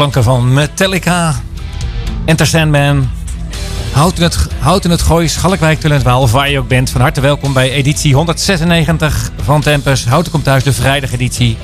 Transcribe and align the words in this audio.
klanken 0.00 0.22
van 0.22 0.52
Metallica, 0.52 1.40
Enter 2.24 2.46
Sandman, 2.46 3.10
Houd 3.92 4.18
het, 4.18 4.46
Hout 4.58 4.84
in 4.84 4.90
het 4.90 5.02
Gooi, 5.02 5.28
Schalkwijk, 5.28 5.80
Tulentwaal, 5.80 6.20
of 6.20 6.32
waar 6.32 6.50
je 6.50 6.58
ook 6.58 6.68
bent. 6.68 6.90
Van 6.90 7.00
harte 7.00 7.20
welkom 7.20 7.52
bij 7.52 7.70
editie 7.70 8.14
196 8.14 9.30
van 9.42 9.60
Tempus. 9.60 10.04
Houten 10.04 10.32
komt 10.32 10.44
thuis, 10.44 10.64
de 10.64 10.72
vrijdag 10.72 11.12
editie. 11.12 11.56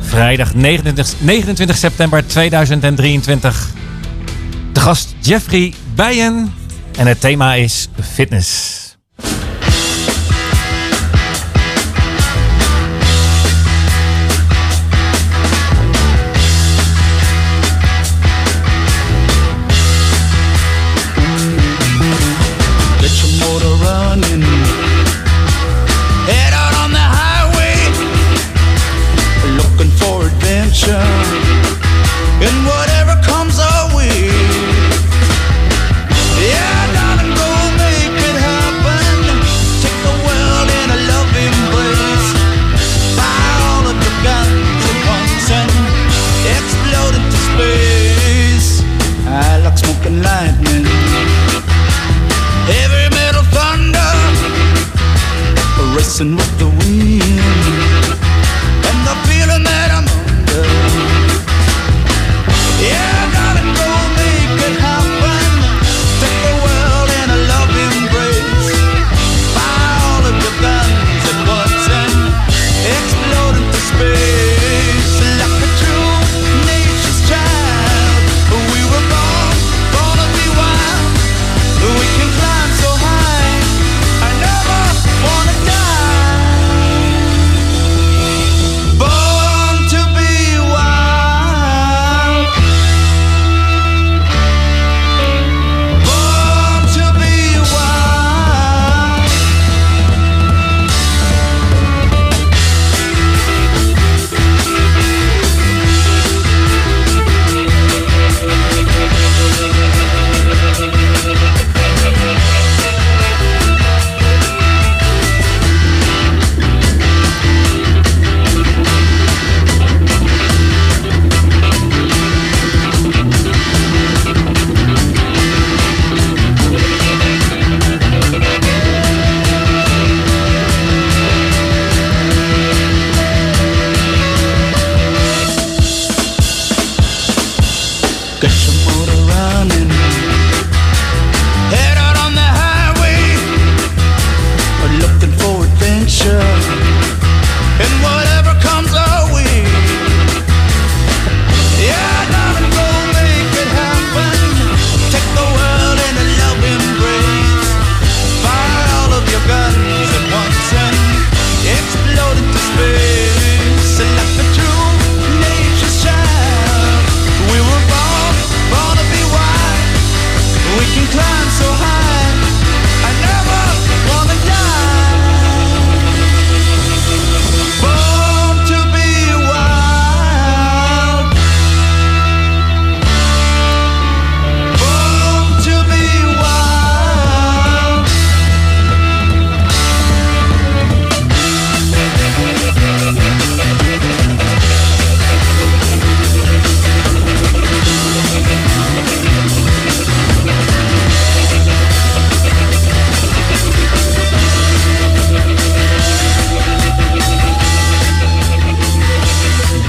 Vrijdag 0.00 0.54
29, 0.54 1.14
29 1.20 1.76
september 1.76 2.26
2023. 2.26 3.68
De 4.72 4.80
gast 4.80 5.14
Jeffrey 5.20 5.74
Bijen 5.94 6.54
en 6.96 7.06
het 7.06 7.20
thema 7.20 7.54
is 7.54 7.88
fitness. 8.00 8.85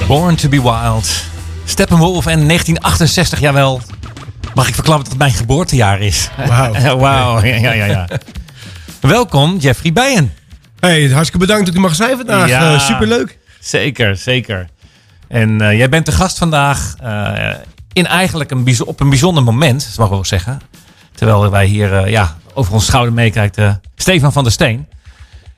Born 0.07 0.35
to 0.35 0.49
be 0.49 0.61
Wild. 0.61 1.23
Steppenwolf 1.65 2.25
en 2.25 2.47
1968, 2.47 3.39
jawel. 3.39 3.81
Mag 4.53 4.67
ik 4.67 4.73
verklappen 4.73 5.03
dat 5.03 5.13
het 5.13 5.21
mijn 5.21 5.33
geboortejaar 5.33 6.01
is? 6.01 6.29
Wauw. 6.47 6.97
Wauw, 6.99 7.45
ja, 7.45 7.73
ja, 7.73 7.85
ja. 7.85 8.07
Welkom, 8.99 9.57
Jeffrey 9.57 9.93
Bijen. 9.93 10.33
Hey, 10.79 11.09
hartstikke 11.09 11.37
bedankt 11.37 11.65
dat 11.65 11.75
ik 11.75 11.81
mag 11.81 11.95
zijn 11.95 12.17
vandaag. 12.17 12.47
Ja. 12.47 12.73
Eh, 12.73 12.79
superleuk. 12.79 13.37
Zeker, 13.59 14.15
zeker. 14.15 14.67
En 15.27 15.61
eh, 15.61 15.77
jij 15.77 15.89
bent 15.89 16.05
de 16.05 16.11
gast 16.11 16.37
vandaag 16.37 16.95
eh, 17.01 17.53
in 17.93 18.05
eigenlijk 18.05 18.51
een, 18.51 18.85
op 18.85 18.99
een 18.99 19.09
bijzonder 19.09 19.43
moment, 19.43 19.85
dat 19.87 19.97
mag 19.97 20.07
ik 20.07 20.13
wel 20.13 20.25
zeggen. 20.25 20.61
Terwijl 21.15 21.49
wij 21.49 21.65
hier 21.65 22.09
ja, 22.09 22.37
over 22.53 22.73
ons 22.73 22.85
schouder 22.85 23.13
meekijkt 23.13 23.57
eh, 23.57 23.71
Stefan 23.95 24.31
van 24.31 24.43
der 24.43 24.51
Steen. 24.51 24.87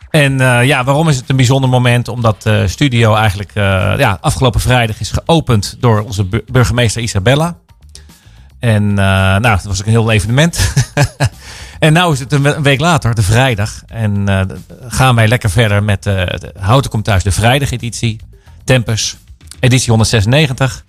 En 0.09 0.41
eh, 0.41 0.65
ja, 0.65 0.83
waarom 0.83 1.09
is 1.09 1.15
het 1.15 1.29
een 1.29 1.35
bijzonder 1.35 1.69
moment? 1.69 2.07
Omdat 2.07 2.41
de 2.43 2.67
studio 2.67 3.15
eigenlijk 3.15 3.51
eh, 3.53 3.93
ja, 3.97 4.17
afgelopen 4.21 4.59
vrijdag 4.59 4.99
is 4.99 5.11
geopend 5.11 5.75
door 5.79 6.01
onze 6.01 6.23
bu- 6.23 6.43
burgemeester 6.51 7.01
Isabella. 7.01 7.57
En 8.59 8.89
eh, 8.89 8.95
nou, 9.05 9.41
dat 9.41 9.63
was 9.63 9.79
ook 9.79 9.85
een 9.85 9.91
heel 9.91 10.11
evenement. 10.11 10.73
en 11.79 11.93
nu 11.93 12.11
is 12.11 12.19
het 12.19 12.33
een 12.33 12.41
we- 12.41 12.53
een 12.53 12.63
week 12.63 12.79
later, 12.79 13.15
de 13.15 13.21
vrijdag. 13.21 13.81
En 13.87 14.27
eh, 14.29 14.41
gaan 14.87 15.15
wij 15.15 15.27
lekker 15.27 15.49
verder 15.49 15.83
met 15.83 16.05
eh, 16.05 16.13
de 16.15 16.53
Houten 16.59 16.91
komt 16.91 17.03
thuis, 17.03 17.23
de 17.23 17.31
vrijdageditie. 17.31 18.19
Tempus, 18.63 19.17
editie 19.59 19.89
196. 19.89 20.85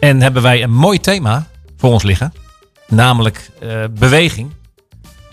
En 0.00 0.20
hebben 0.20 0.42
wij 0.42 0.62
een 0.62 0.72
mooi 0.74 1.00
thema 1.00 1.46
voor 1.76 1.90
ons 1.92 2.02
liggen. 2.02 2.32
Namelijk 2.88 3.50
eh, 3.60 3.68
beweging. 3.98 4.52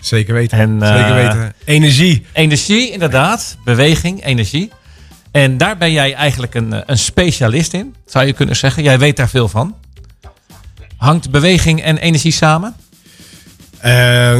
Zeker 0.00 0.34
weten. 0.34 0.58
En, 0.58 0.82
eh, 0.82 0.96
Zeker 0.96 1.14
weten. 1.14 1.52
Energie. 1.64 2.26
Energie, 2.32 2.90
inderdaad. 2.90 3.56
Beweging, 3.64 4.24
energie. 4.24 4.70
En 5.32 5.56
daar 5.58 5.76
ben 5.76 5.92
jij 5.92 6.14
eigenlijk 6.14 6.54
een, 6.54 6.72
eh, 6.72 6.80
een 6.86 6.98
specialist 6.98 7.72
in, 7.74 7.94
zou 8.06 8.26
je 8.26 8.32
kunnen 8.32 8.56
zeggen. 8.56 8.82
Jij 8.82 8.98
weet 8.98 9.16
daar 9.16 9.28
veel 9.28 9.48
van. 9.48 9.74
Hangt 10.96 11.30
beweging 11.30 11.82
en 11.82 11.98
energie 11.98 12.32
samen? 12.32 12.74
Eh, 13.78 13.90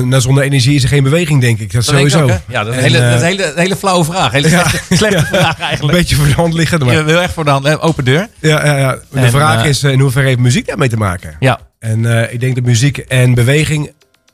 nou, 0.00 0.20
zonder 0.20 0.42
energie 0.44 0.74
is 0.74 0.82
er 0.82 0.88
geen 0.88 1.02
beweging, 1.02 1.40
denk 1.40 1.58
ik. 1.58 1.72
Dat 1.72 1.80
is 1.80 1.86
Dat 1.86 1.96
sowieso. 1.96 2.22
ook, 2.22 2.40
ja, 2.48 2.64
dat 2.64 2.74
is, 2.74 2.80
En, 2.80 2.84
een 2.86 2.90
hele, 2.92 2.98
dat 3.04 3.14
is 3.14 3.20
een 3.20 3.26
hele, 3.26 3.44
een 3.52 3.58
hele 3.58 3.76
flauwe 3.76 4.04
vraag. 4.04 4.32
Hele 4.32 4.48
Ja. 4.56 4.68
slechte, 4.68 4.96
slechte 4.96 5.24
vraag 5.26 5.58
Een 5.58 5.64
eigenlijk. 5.64 5.98
beetje 5.98 6.16
voor 6.16 6.26
de 6.26 6.32
hand 6.34 6.54
liggen. 6.54 6.84
Maar, 6.84 6.94
Je 6.94 7.02
wil 7.02 7.20
echt 7.20 7.32
voor 7.32 7.44
de 7.44 7.50
hand, 7.50 7.80
open 7.80 8.04
deur. 8.04 8.28
ja, 8.40 8.66
ja, 8.66 8.76
ja. 8.78 8.98
De 9.10 9.20
En, 9.20 9.30
vraag 9.30 9.64
is 9.64 9.82
in 9.82 10.00
hoeverre 10.00 10.26
heeft 10.26 10.38
muziek 10.38 10.66
daarmee 10.66 10.88
te 10.88 10.96
maken? 10.96 11.36
Ja, 11.40 11.60
En 11.78 12.32
ik 12.32 12.40
denk 12.40 12.54
dat 12.54 12.64
muziek 12.64 12.98
en 12.98 13.34
beweging 13.34 13.90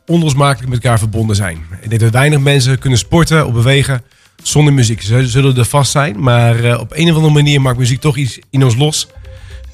onlosmakelijk 0.06 0.68
met 0.68 0.82
elkaar 0.82 0.98
verbonden 0.98 1.36
zijn. 1.36 1.64
Ik 1.80 1.88
denk 1.88 2.00
dat 2.00 2.12
weinig 2.12 2.38
mensen 2.38 2.78
kunnen 2.78 2.98
sporten 2.98 3.46
of 3.46 3.52
bewegen 3.52 4.02
zonder 4.42 4.72
muziek. 4.72 5.02
Ze 5.02 5.28
zullen 5.28 5.56
er 5.56 5.64
vast 5.64 5.90
zijn, 5.90 6.20
maar 6.20 6.64
eh, 6.64 6.80
op 6.80 6.92
een 6.94 7.10
of 7.10 7.16
andere 7.16 7.34
manier 7.34 7.60
maakt 7.60 7.78
muziek 7.78 8.00
toch 8.00 8.16
iets 8.16 8.38
in 8.50 8.64
ons 8.64 8.76
los. 8.76 9.08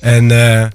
En 0.00 0.30
eh, 0.30 0.68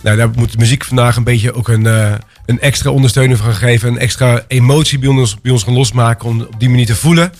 nou, 0.00 0.16
daar 0.16 0.30
moet 0.30 0.58
muziek 0.58 0.84
vandaag 0.84 1.16
een 1.16 1.24
beetje 1.24 1.52
ook 1.52 1.68
een, 1.68 1.86
eh, 1.86 2.12
een 2.46 2.60
extra 2.60 2.90
ondersteuning 2.90 3.38
van 3.38 3.54
geven. 3.54 3.88
Een 3.88 3.98
extra 3.98 4.44
emotie 4.48 4.98
bij 4.98 5.08
ons, 5.08 5.40
bij 5.40 5.52
ons 5.52 5.62
gaan 5.62 5.74
losmaken 5.74 6.28
om 6.28 6.40
op 6.40 6.60
die 6.60 6.68
manier 6.68 6.86
te 6.86 6.96
voelen 6.96 7.32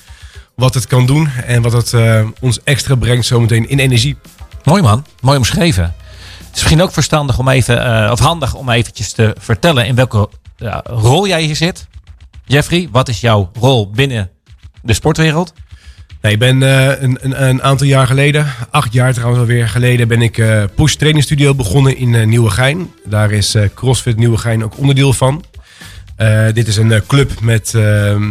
wat 0.55 0.75
het 0.75 0.87
kan 0.87 1.07
doen. 1.07 1.29
En 1.47 1.63
wat 1.63 1.73
het 1.73 1.95
ons 2.41 2.63
extra 2.65 2.95
brengt 2.95 3.27
zometeen 3.27 3.69
in 3.69 3.79
energie. 3.79 4.17
mooi 4.65 4.83
man. 4.83 5.07
Mooi 5.21 5.37
omschreven. 5.37 5.83
Het 5.83 6.59
is 6.59 6.63
misschien 6.63 6.83
ook 6.83 6.93
verstandig 6.93 7.39
om 7.39 7.49
even, 7.49 8.11
of 8.13 8.19
handig 8.19 8.55
om 8.55 8.71
eventjes 8.71 9.13
te 9.13 9.37
vertellen 9.39 9.87
in 9.87 9.95
welke 9.95 10.29
rol 10.85 11.27
jij 11.27 11.43
hier 11.43 11.57
zit. 11.57 11.89
Jeffrey, 12.45 12.89
wat 12.93 13.09
is 13.09 13.21
jouw 13.21 13.51
rol 13.55 13.91
binnen 13.91 14.31
de 14.83 14.93
sportwereld? 14.93 15.53
Nee, 16.21 16.33
ik 16.33 16.39
ben 16.39 16.63
eh, 16.63 17.03
een, 17.03 17.19
een, 17.21 17.49
een 17.49 17.63
aantal 17.63 17.87
jaar 17.87 18.07
geleden, 18.07 18.47
acht 18.71 18.93
jaar 18.93 19.13
trouwens 19.13 19.41
alweer 19.41 19.69
geleden, 19.69 20.09
ben 20.09 20.23
ik 20.23 20.39
eh 20.39 20.63
Push 20.75 20.95
Training 20.95 21.25
Studio 21.25 21.55
begonnen 21.55 21.97
in 21.97 22.15
eh, 22.15 22.27
Nieuwegein. 22.27 22.91
Daar 23.05 23.31
is 23.31 23.57
CrossFit 23.75 24.17
Nieuwegein 24.17 24.65
ook 24.65 24.79
onderdeel 24.79 25.13
van. 25.13 25.45
Dit 26.53 26.69
is 26.69 26.77
een 26.77 27.03
club 27.07 27.41
met, 27.41 27.75
ehm, 27.75 28.23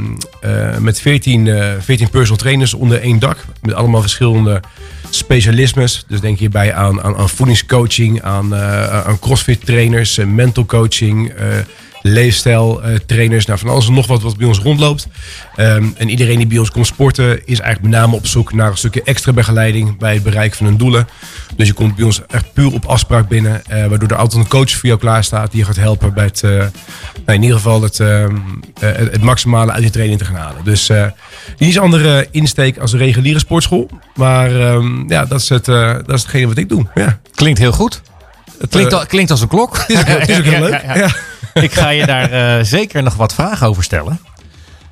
eh, 0.41 0.77
met 0.77 1.01
14, 1.01 1.47
eh 1.47 1.73
14 1.79 2.09
personal 2.09 2.37
trainers 2.37 2.73
onder 2.73 3.01
één 3.01 3.19
dak. 3.19 3.45
Met 3.61 3.73
allemaal 3.73 4.01
verschillende 4.01 4.61
specialismes. 5.09 6.05
Dus 6.07 6.19
denk 6.19 6.39
hierbij 6.39 6.73
aan, 6.73 7.01
aan, 7.01 7.15
aan 7.15 7.29
voedingscoaching, 7.29 8.21
aan, 8.21 8.55
aan 8.55 9.19
crossfit 9.19 9.65
trainers, 9.65 10.17
mental 10.17 10.65
coaching, 10.65 11.33
leefstijl 12.09 12.81
trainers. 13.05 13.45
Nou, 13.45 13.59
van 13.59 13.69
alles 13.69 13.87
en 13.87 13.93
nog 13.93 14.07
wat 14.07 14.21
wat 14.21 14.37
bij 14.37 14.47
ons 14.47 14.59
rondloopt. 14.59 15.07
Ehm, 15.55 15.85
en 15.97 16.09
iedereen 16.09 16.37
die 16.37 16.47
bij 16.47 16.57
ons 16.57 16.71
komt 16.71 16.85
sporten 16.87 17.31
is 17.47 17.59
eigenlijk 17.59 17.81
met 17.81 18.01
name 18.01 18.15
op 18.15 18.27
zoek 18.27 18.53
naar 18.53 18.71
een 18.71 18.77
stukje 18.77 19.03
extra 19.03 19.33
begeleiding 19.33 19.97
bij 19.97 20.13
het 20.13 20.23
bereiken 20.23 20.57
van 20.57 20.65
hun 20.65 20.77
doelen. 20.77 21.07
Dus 21.55 21.67
je 21.67 21.73
komt 21.73 21.95
bij 21.95 22.05
ons 22.05 22.21
echt 22.27 22.53
puur 22.53 22.73
op 22.73 22.85
afspraak 22.85 23.27
binnen, 23.27 23.65
eh, 23.65 23.85
waardoor 23.85 24.09
er 24.09 24.15
altijd 24.15 24.43
een 24.43 24.49
coach 24.49 24.71
voor 24.71 24.87
jou 24.87 24.99
klaar 24.99 25.23
staat 25.23 25.51
die 25.51 25.59
je 25.59 25.65
gaat 25.65 25.75
helpen 25.75 26.13
bij 26.13 26.25
het, 26.25 26.43
eh, 26.43 26.49
nou, 26.49 26.67
in 27.25 27.41
ieder 27.41 27.57
geval 27.57 27.81
het, 27.81 27.99
ehm, 27.99 28.35
eh, 28.79 28.89
het, 28.91 29.11
het 29.11 29.21
maximale 29.21 29.71
uit 29.71 29.83
je 29.83 29.89
training 29.89 30.19
te 30.19 30.25
gaan 30.25 30.35
halen. 30.35 30.63
Dus 30.63 30.89
niet 31.57 31.75
een 31.75 31.81
andere 31.81 32.27
insteek 32.31 32.77
als 32.77 32.91
een 32.93 32.99
reguliere 32.99 33.39
sportschool, 33.39 33.89
maar 34.15 34.59
ehm, 34.61 35.09
ja, 35.11 35.25
dat 35.25 35.39
is, 35.41 35.49
het, 35.49 35.65
dat 35.65 36.13
is 36.13 36.21
hetgene 36.21 36.47
wat 36.47 36.57
ik 36.57 36.69
doe. 36.69 36.85
Ja. 36.95 37.19
Klinkt 37.35 37.59
heel 37.59 37.71
goed. 37.71 38.01
Het 38.59 38.69
klinkt, 38.69 38.93
al- 38.93 39.05
klinkt 39.05 39.31
als 39.31 39.41
een 39.41 39.47
klok. 39.47 39.77
Het 39.77 39.89
is 39.89 39.99
ook, 39.99 40.07
het 40.07 40.29
is 40.29 40.37
ook 40.37 40.43
heel 40.43 40.59
leuk. 40.69 40.81
ja, 40.81 40.95
Ja, 40.95 40.95
ja. 40.97 41.09
Ik 41.61 41.73
ga 41.73 41.89
je 41.89 42.05
daar 42.05 42.31
eh, 42.31 42.63
zeker 42.63 43.03
nog 43.03 43.15
wat 43.15 43.33
vragen 43.33 43.67
over 43.67 43.83
stellen. 43.83 44.19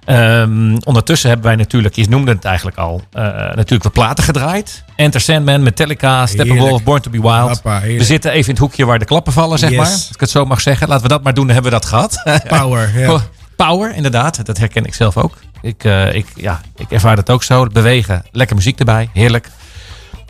Ehm, 0.05 0.77
ondertussen 0.83 1.29
hebben 1.29 1.47
wij 1.47 1.55
natuurlijk, 1.55 1.95
je 1.95 2.05
noemde 2.09 2.31
het 2.31 2.45
eigenlijk 2.45 2.77
al, 2.77 3.01
eh, 3.11 3.23
natuurlijk 3.31 3.83
wat 3.83 3.91
platen 3.93 4.23
gedraaid. 4.23 4.83
Enter 4.95 5.21
Sandman, 5.21 5.63
Metallica, 5.63 6.25
Steppenwolf. 6.25 6.83
Born 6.83 7.01
to 7.01 7.09
be 7.11 7.21
Wild. 7.21 7.61
We 7.83 8.03
zitten 8.03 8.31
even 8.31 8.43
in 8.45 8.49
het 8.49 8.59
hoekje 8.59 8.85
waar 8.85 8.99
de 8.99 9.05
klappen 9.05 9.33
vallen, 9.33 9.59
zeg 9.59 9.69
Yes. 9.69 9.77
maar. 9.77 9.87
Als 9.87 10.09
ik 10.13 10.19
het 10.19 10.29
zo 10.29 10.45
mag 10.45 10.61
zeggen. 10.61 10.87
Laten 10.87 11.03
we 11.03 11.09
dat 11.09 11.23
maar 11.23 11.33
doen, 11.33 11.45
dan 11.45 11.53
hebben 11.53 11.71
we 11.71 11.77
dat 11.79 11.87
gehad. 11.89 12.21
Power. 12.59 12.99
Ja. 12.99 13.19
Power, 13.55 13.95
inderdaad. 13.95 14.45
Dat 14.45 14.57
herken 14.57 14.85
ik 14.85 14.93
zelf 14.93 15.17
ook. 15.17 15.37
Ik, 15.61 15.83
eh, 15.83 16.13
ik, 16.13 16.25
ja, 16.35 16.61
ik 16.75 16.91
ervaar 16.91 17.15
dat 17.15 17.29
ook 17.29 17.43
zo. 17.43 17.63
Het 17.63 17.73
bewegen, 17.73 18.23
lekker 18.31 18.55
muziek 18.55 18.79
erbij. 18.79 19.09
Heerlijk. 19.13 19.49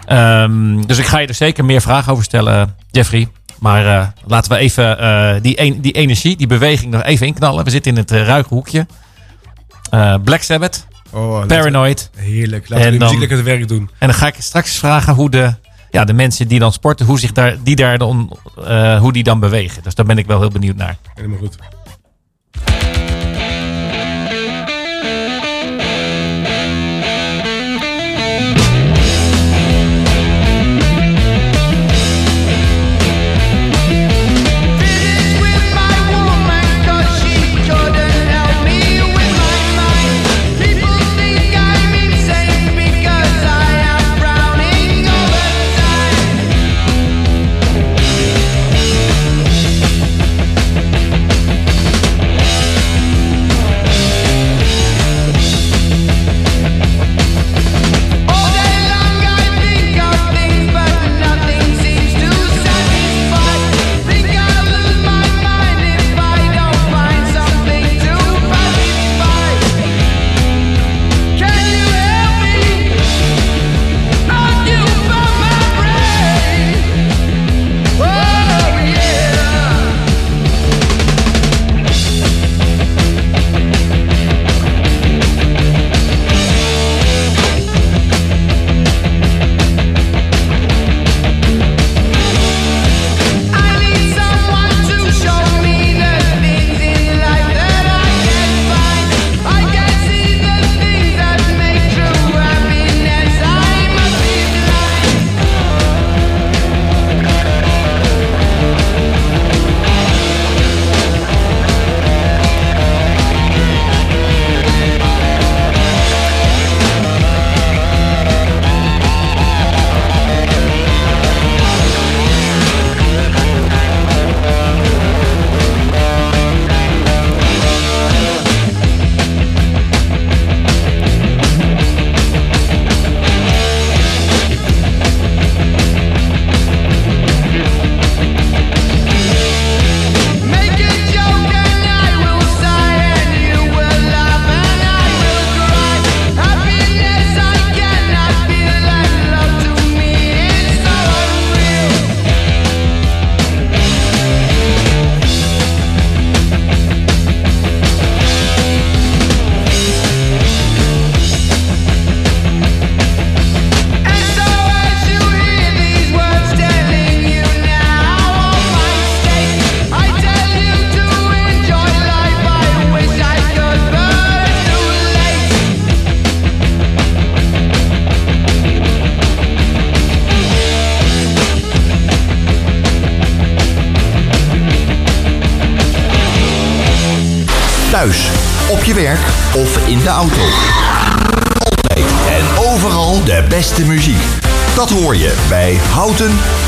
Ehm, 0.06 0.82
dus 0.82 0.98
ik 0.98 1.06
ga 1.06 1.17
je 1.20 1.27
er 1.27 1.34
zeker 1.34 1.65
meer 1.65 1.82
vragen 1.82 2.12
over 2.12 2.24
stellen, 2.24 2.75
Jeffrey. 2.91 3.27
Maar 3.59 3.99
eh, 3.99 4.07
laten 4.25 4.51
we 4.51 4.57
even 4.57 4.99
eh, 4.99 5.41
die, 5.41 5.79
die 5.79 5.91
energie, 5.91 6.35
die 6.37 6.47
beweging 6.47 6.91
nog 6.91 7.03
even 7.03 7.27
inknallen. 7.27 7.63
We 7.63 7.69
zitten 7.69 7.91
in 7.91 7.97
het 7.97 8.11
uh, 8.11 8.25
ruige 8.25 8.53
hoekje. 8.53 8.85
Black 10.23 10.41
Sabbath, 10.41 10.87
Oh, 11.11 11.45
Paranoid. 11.45 12.09
Heerlijk. 12.15 12.69
Laten 12.69 12.85
En 12.85 12.91
we 12.91 12.97
muziek 12.97 13.19
lekker 13.19 13.37
het 13.37 13.45
werk 13.45 13.67
doen. 13.67 13.89
En 13.97 14.07
dan 14.07 14.15
ga 14.15 14.27
ik 14.27 14.35
straks 14.37 14.77
vragen 14.77 15.13
hoe 15.13 15.29
de, 15.29 15.53
ja, 15.91 16.03
de 16.03 16.13
mensen 16.13 16.47
die 16.47 16.59
dan 16.59 16.73
sporten, 16.73 17.05
hoe, 17.05 17.19
zich 17.19 17.31
daar, 17.31 17.55
die 17.63 17.75
daar 17.75 17.97
dan, 17.97 18.37
hoe 18.99 19.13
die 19.13 19.23
dan 19.23 19.39
bewegen. 19.39 19.83
Dus 19.83 19.95
daar 19.95 20.05
ben 20.05 20.17
ik 20.17 20.25
wel 20.25 20.39
heel 20.39 20.49
benieuwd 20.49 20.75
naar. 20.75 20.97
Helemaal 21.13 21.37
goed. 21.37 21.57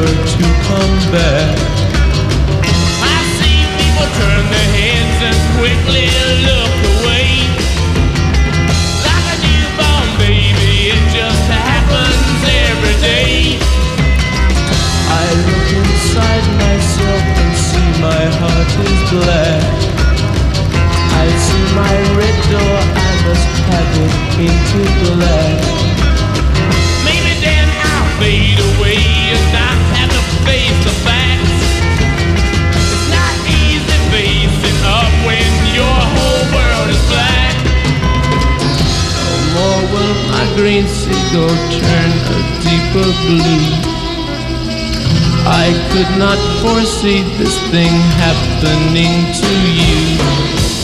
never 0.00 0.26
to 0.26 0.44
come 0.64 0.96
back. 1.12 1.56
I 3.04 3.18
see 3.36 3.60
people 3.80 4.08
turn 4.20 4.44
their 4.48 4.70
heads 4.76 5.18
and 5.28 5.38
quickly 5.58 6.08
look 6.48 6.74
away. 6.96 7.28
Like 9.04 9.26
a 9.28 9.36
newborn 9.44 10.08
baby, 10.18 10.94
it 10.94 11.02
just 11.12 11.44
happens 11.52 12.40
every 12.68 12.96
day. 13.04 13.58
I 15.10 15.26
look 15.46 15.68
inside 15.80 16.46
myself 16.64 17.22
and 17.42 17.52
see 17.68 17.88
my 18.00 18.24
heart 18.40 18.72
is 18.88 19.00
black. 19.12 19.78
I 21.12 21.26
see 21.44 21.66
my 21.76 21.96
red 22.16 22.38
door, 22.48 22.76
I 22.96 23.12
must 23.26 23.52
have 23.68 23.92
it 24.04 24.14
painted 24.34 24.92
black. 25.04 25.89
Green 40.60 40.86
seagull 40.86 41.48
turn 41.48 42.10
a 42.36 42.40
deeper 42.60 43.08
blue. 43.24 43.64
I 45.48 45.72
could 45.90 46.18
not 46.18 46.36
foresee 46.60 47.22
this 47.38 47.58
thing 47.70 47.94
happening 48.20 49.32
to 49.40 49.52
you. 49.78 50.79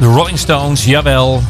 De 0.00 0.06
Rolling 0.06 0.38
Stones, 0.38 0.84
jawel. 0.84 1.42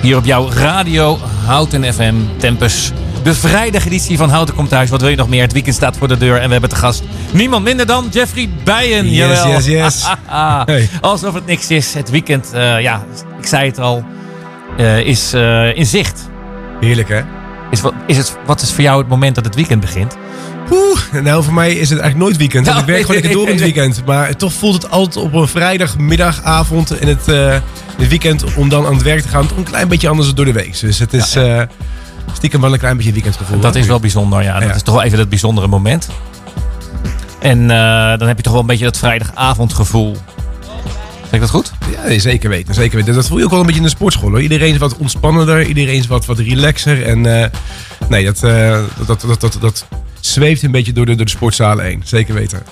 Hier 0.00 0.16
op 0.16 0.24
jouw 0.24 0.50
radio 0.50 1.18
Houten 1.44 1.94
FM 1.94 2.14
Tempus. 2.36 2.92
De 3.22 3.34
vrijdageditie 3.34 4.16
van 4.16 4.30
Houten 4.30 4.54
komt 4.54 4.68
thuis. 4.68 4.90
Wat 4.90 5.00
wil 5.00 5.10
je 5.10 5.16
nog 5.16 5.28
meer? 5.28 5.42
Het 5.42 5.52
weekend 5.52 5.74
staat 5.74 5.96
voor 5.96 6.08
de 6.08 6.16
deur 6.16 6.36
en 6.36 6.46
we 6.46 6.52
hebben 6.52 6.70
te 6.70 6.76
gast 6.76 7.02
niemand 7.32 7.64
minder 7.64 7.86
dan 7.86 8.08
Jeffrey 8.10 8.48
Bijen. 8.64 9.10
Yes, 9.10 9.16
jawel. 9.16 9.50
yes, 9.50 9.66
yes. 9.66 10.06
Hey. 10.64 10.88
Alsof 11.00 11.34
het 11.34 11.46
niks 11.46 11.70
is. 11.70 11.94
Het 11.94 12.10
weekend, 12.10 12.52
eh, 12.52 12.80
ja, 12.80 13.04
ik 13.38 13.46
zei 13.46 13.66
het 13.66 13.78
al, 13.78 14.04
eh, 14.76 14.98
is 14.98 15.32
eh, 15.32 15.76
in 15.76 15.86
zicht. 15.86 16.30
Heerlijk 16.80 17.08
hè? 17.08 17.20
Is, 17.70 17.80
wat, 17.80 17.94
is 18.06 18.16
het, 18.16 18.36
wat 18.46 18.60
is 18.60 18.72
voor 18.72 18.84
jou 18.84 18.98
het 18.98 19.08
moment 19.08 19.34
dat 19.34 19.44
het 19.44 19.54
weekend 19.54 19.80
begint? 19.80 20.16
Oeh, 20.70 21.22
nou 21.22 21.44
voor 21.44 21.54
mij 21.54 21.72
is 21.72 21.90
het 21.90 21.98
eigenlijk 21.98 22.18
nooit 22.18 22.36
weekend. 22.36 22.66
Nou, 22.66 22.80
ik 22.80 22.86
werk 22.86 23.00
gewoon 23.00 23.14
lekker 23.14 23.32
door 23.32 23.46
in 23.46 23.52
het 23.52 23.62
weekend. 23.62 24.06
Maar 24.06 24.36
toch 24.36 24.52
voelt 24.52 24.82
het 24.82 24.90
altijd 24.90 25.24
op 25.24 25.34
een 25.34 25.48
vrijdagmiddag, 25.48 26.42
avond 26.42 26.98
en 26.98 27.08
het, 27.08 27.26
het 27.98 28.08
weekend 28.08 28.54
om 28.54 28.68
dan 28.68 28.86
aan 28.86 28.94
het 28.94 29.02
werk 29.02 29.22
te 29.22 29.28
gaan. 29.28 29.48
Een 29.56 29.62
klein 29.62 29.88
beetje 29.88 30.08
anders 30.08 30.26
dan 30.26 30.36
door 30.36 30.44
de 30.44 30.52
week. 30.52 30.80
Dus 30.80 30.98
het 30.98 31.12
is 31.12 31.36
eh, 31.36 31.62
stiekem 32.32 32.60
wel 32.60 32.72
een 32.72 32.78
klein 32.78 32.96
beetje 32.96 33.12
weekendgevoel. 33.12 33.60
Dat 33.60 33.74
is 33.74 33.86
wel 33.86 34.00
bijzonder, 34.00 34.42
ja. 34.42 34.60
Dat 34.60 34.76
is 34.76 34.82
toch 34.82 34.94
wel 34.94 35.04
even 35.04 35.18
dat 35.18 35.28
bijzondere 35.28 35.66
moment. 35.66 36.08
En 37.40 37.70
eh, 37.70 38.18
dan 38.18 38.28
heb 38.28 38.36
je 38.36 38.42
toch 38.42 38.52
wel 38.52 38.60
een 38.60 38.66
beetje 38.66 38.84
dat 38.84 38.98
vrijdagavondgevoel. 38.98 40.16
Zeg 41.22 41.32
ik 41.32 41.40
dat 41.40 41.50
goed? 41.50 41.72
Ja, 41.90 42.18
zeker 42.18 42.50
weten, 42.50 42.74
zeker 42.74 42.96
weten. 42.96 43.14
Dat 43.14 43.26
voel 43.28 43.38
je 43.38 43.44
ook 43.44 43.50
wel 43.50 43.60
een 43.60 43.66
beetje 43.66 43.80
in 43.80 43.86
de 43.86 43.92
sportschool. 43.92 44.30
Hoor. 44.30 44.42
Iedereen 44.42 44.72
is 44.72 44.78
wat 44.78 44.96
ontspannender, 44.96 45.66
iedereen 45.66 45.98
is 45.98 46.06
wat, 46.06 46.26
wat 46.26 46.38
relaxer. 46.38 47.06
En 47.06 47.42
eh, 47.42 47.48
nee, 48.08 48.24
dat, 48.24 48.40
dat, 49.06 49.20
dat, 49.20 49.40
dat, 49.40 49.56
dat 49.60 49.86
zweeft 50.20 50.62
een 50.62 50.70
beetje 50.70 50.92
door 50.92 51.06
de, 51.06 51.14
door 51.14 51.24
de 51.24 51.30
sportzalen 51.30 51.84
heen. 51.84 52.02
Zeker 52.04 52.34
weten. 52.34 52.62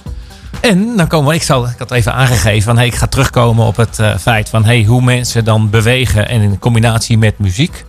En 0.61 0.97
dan 0.97 1.07
komen 1.07 1.29
we, 1.29 1.35
ik, 1.35 1.43
zal, 1.43 1.67
ik 1.67 1.79
had 1.79 1.91
even 1.91 2.15
aangegeven 2.15 2.63
van 2.63 2.77
hey, 2.77 2.87
ik 2.87 2.95
ga 2.95 3.07
terugkomen 3.07 3.67
op 3.67 3.77
het 3.77 3.99
eh, 3.99 4.17
feit 4.17 4.49
van 4.49 4.65
hey, 4.65 4.85
hoe 4.85 5.03
mensen 5.03 5.45
dan 5.45 5.71
bewegen 5.71 6.29
en 6.29 6.41
in 6.41 6.59
combinatie 6.59 7.19
met 7.19 7.39
muziek. 7.39 7.85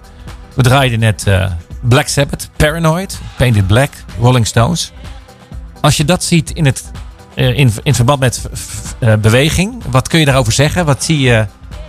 We 0.53 0.62
draaiden 0.62 0.99
net 0.99 1.27
eh, 1.27 1.51
Black 1.81 2.07
Sabbath, 2.07 2.49
Paranoid, 2.55 3.19
Painted 3.38 3.67
Black, 3.67 3.89
Rolling 4.19 4.47
Stones. 4.47 4.91
Als 5.81 5.97
je 5.97 6.05
dat 6.05 6.23
ziet 6.23 6.51
in, 6.51 6.65
het, 6.65 6.91
eh, 7.34 7.57
in, 7.57 7.71
in 7.84 7.95
verband 7.95 8.19
met 8.19 8.49
beweging, 9.21 9.84
wat 9.89 10.07
kun 10.07 10.19
je 10.19 10.25
daarover 10.25 10.53
zeggen? 10.53 10.86
Wat 10.86 11.03
zie 11.03 11.19
je 11.19 11.45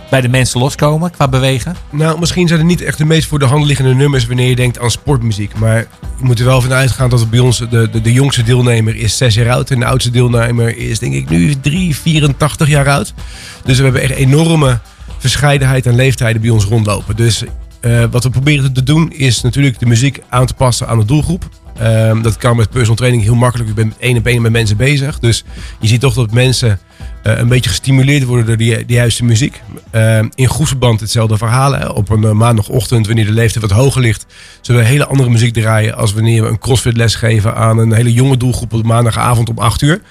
bij 0.09 0.21
de 0.21 0.29
mensen 0.29 0.59
loskomen 0.59 1.11
qua 1.11 1.27
bewegen? 1.27 1.75
Nou, 1.89 2.19
misschien 2.19 2.47
zijn 2.47 2.59
het 2.59 2.67
niet 2.67 2.81
echt 2.81 2.97
de 2.97 3.05
meest 3.05 3.27
voor 3.27 3.39
de 3.39 3.45
hand 3.45 3.65
liggende 3.65 3.93
nummers 3.93 4.25
wanneer 4.25 4.49
je 4.49 4.55
denkt 4.55 4.79
aan 4.79 4.91
sportmuziek. 4.91 5.59
Maar 5.59 5.77
je 6.17 6.23
moet 6.25 6.39
er 6.39 6.45
wel 6.45 6.61
van 6.61 6.73
uitgaan 6.73 7.09
dat 7.09 7.29
bij 7.29 7.39
ons 7.39 7.57
de, 7.57 7.89
de, 7.89 8.01
de 8.01 8.13
jongste 8.13 8.43
deelnemer 8.43 8.95
is 8.95 9.17
6 9.17 9.35
jaar 9.35 9.49
oud. 9.49 9.71
En 9.71 9.79
de 9.79 9.85
oudste 9.85 10.11
deelnemer 10.11 10.77
is 10.77 10.99
denk 10.99 11.13
ik 11.13 11.29
nu 11.29 11.59
3, 11.59 11.95
84 11.95 12.67
jaar 12.67 12.89
oud. 12.89 13.13
Dus 13.65 13.77
we 13.77 13.83
hebben 13.83 14.01
echt 14.01 14.13
enorme 14.13 14.79
verscheidenheid 15.17 15.87
aan 15.87 15.95
leeftijden 15.95 16.41
bij 16.41 16.49
ons 16.49 16.65
rondlopen. 16.65 17.15
Dus 17.15 17.43
eh, 17.79 18.03
wat 18.11 18.23
we 18.23 18.29
proberen 18.29 18.73
te 18.73 18.83
doen 18.83 19.11
is 19.11 19.41
natuurlijk 19.41 19.79
de 19.79 19.85
muziek 19.85 20.19
aan 20.29 20.45
te 20.45 20.53
passen 20.53 20.87
aan 20.87 20.99
de 20.99 21.05
doelgroep. 21.05 21.49
Ehm, 21.77 22.21
dat 22.21 22.37
kan 22.37 22.55
met 22.55 22.69
personal 22.69 22.95
training 22.95 23.23
heel 23.23 23.35
makkelijk. 23.35 23.69
Je 23.69 23.75
bent 23.75 23.97
één 23.97 24.17
op 24.17 24.27
één 24.27 24.41
met 24.41 24.51
mensen 24.51 24.77
bezig. 24.77 25.19
Dus 25.19 25.43
je 25.79 25.87
ziet 25.87 26.01
toch 26.01 26.13
dat 26.13 26.31
mensen 26.31 26.79
een 27.23 27.47
beetje 27.47 27.69
gestimuleerd 27.69 28.23
worden 28.23 28.45
door 28.45 28.57
die, 28.57 28.85
die 28.85 28.95
juiste 28.95 29.23
muziek. 29.25 29.61
Ehm, 29.91 30.27
in 30.35 30.49
groepsverband 30.49 30.99
hetzelfde 30.99 31.37
verhaal. 31.37 31.93
Op 31.93 32.09
een 32.09 32.23
eh, 32.23 32.31
maandagochtend, 32.31 33.07
wanneer 33.07 33.25
de 33.25 33.31
leeftijd 33.31 33.65
wat 33.67 33.77
hoger 33.77 34.01
ligt, 34.01 34.25
zullen 34.61 34.81
we 34.81 34.87
hele 34.87 35.05
andere 35.05 35.29
muziek 35.29 35.53
draaien 35.53 35.95
als 35.95 36.13
wanneer 36.13 36.43
we 36.43 36.49
een 36.49 36.59
crossfit 36.59 36.97
les 36.97 37.15
geven 37.15 37.55
aan 37.55 37.77
een 37.77 37.93
hele 37.93 38.13
jonge 38.13 38.37
doelgroep 38.37 38.73
op 38.73 38.83
maandagavond 38.83 39.49
om 39.49 39.57
8 39.57 39.81
uur. 39.81 40.01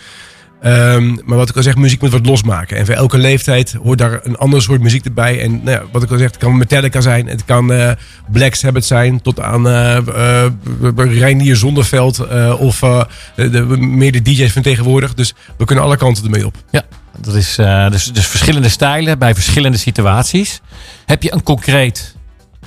Ehm, 0.63 1.17
maar 1.25 1.37
wat 1.39 1.49
ik 1.49 1.57
al 1.57 1.63
zeg, 1.63 1.77
muziek 1.77 2.01
moet 2.01 2.11
wat 2.11 2.27
losmaken. 2.27 2.77
En 2.77 2.87
voor 2.87 2.95
elke 2.95 3.19
leeftijd 3.19 3.77
hoort 3.83 3.99
daar 3.99 4.21
een 4.23 4.37
ander 4.37 4.63
soort 4.63 4.81
muziek 4.81 5.05
erbij. 5.05 5.41
En 5.41 5.51
nou 5.65 5.71
ja, 5.71 5.83
wat 5.93 6.03
ik 6.03 6.11
al 6.11 6.19
zeg, 6.19 6.27
het 6.27 6.37
kan 6.37 6.57
Metallica 6.57 7.01
zijn. 7.01 7.27
Het 7.27 7.45
kan 7.45 7.73
eh, 7.73 7.91
Black 8.33 8.55
Sabbath 8.55 8.85
zijn. 8.85 9.23
Tot 9.23 9.41
aan 9.41 9.69
eh 9.69 9.97
eh, 9.97 10.53
Reinier 10.97 11.57
Zonderveld. 11.57 12.19
eh, 12.19 12.55
of 12.61 12.83
eh, 12.83 13.03
de, 13.37 13.51
de- 13.51 13.67
meer 13.77 14.13
de 14.13 14.23
DJ's 14.23 14.53
van 14.53 14.63
tegenwoordig. 14.63 15.15
Dus 15.15 15.35
we 15.57 15.65
kunnen 15.65 15.85
alle 15.85 15.97
kanten 15.97 16.25
ermee 16.25 16.47
op. 16.47 16.55
Ja, 16.71 16.83
dat 17.19 17.35
is 17.35 17.59
eh, 17.59 17.91
dus, 17.91 18.05
dus 18.05 18.27
verschillende 18.27 18.69
stijlen 18.69 19.19
bij 19.19 19.35
verschillende 19.35 19.79
situaties. 19.79 20.61
Heb 21.07 21.23
je 21.23 21.33
een 21.33 21.43
concreet 21.43 22.15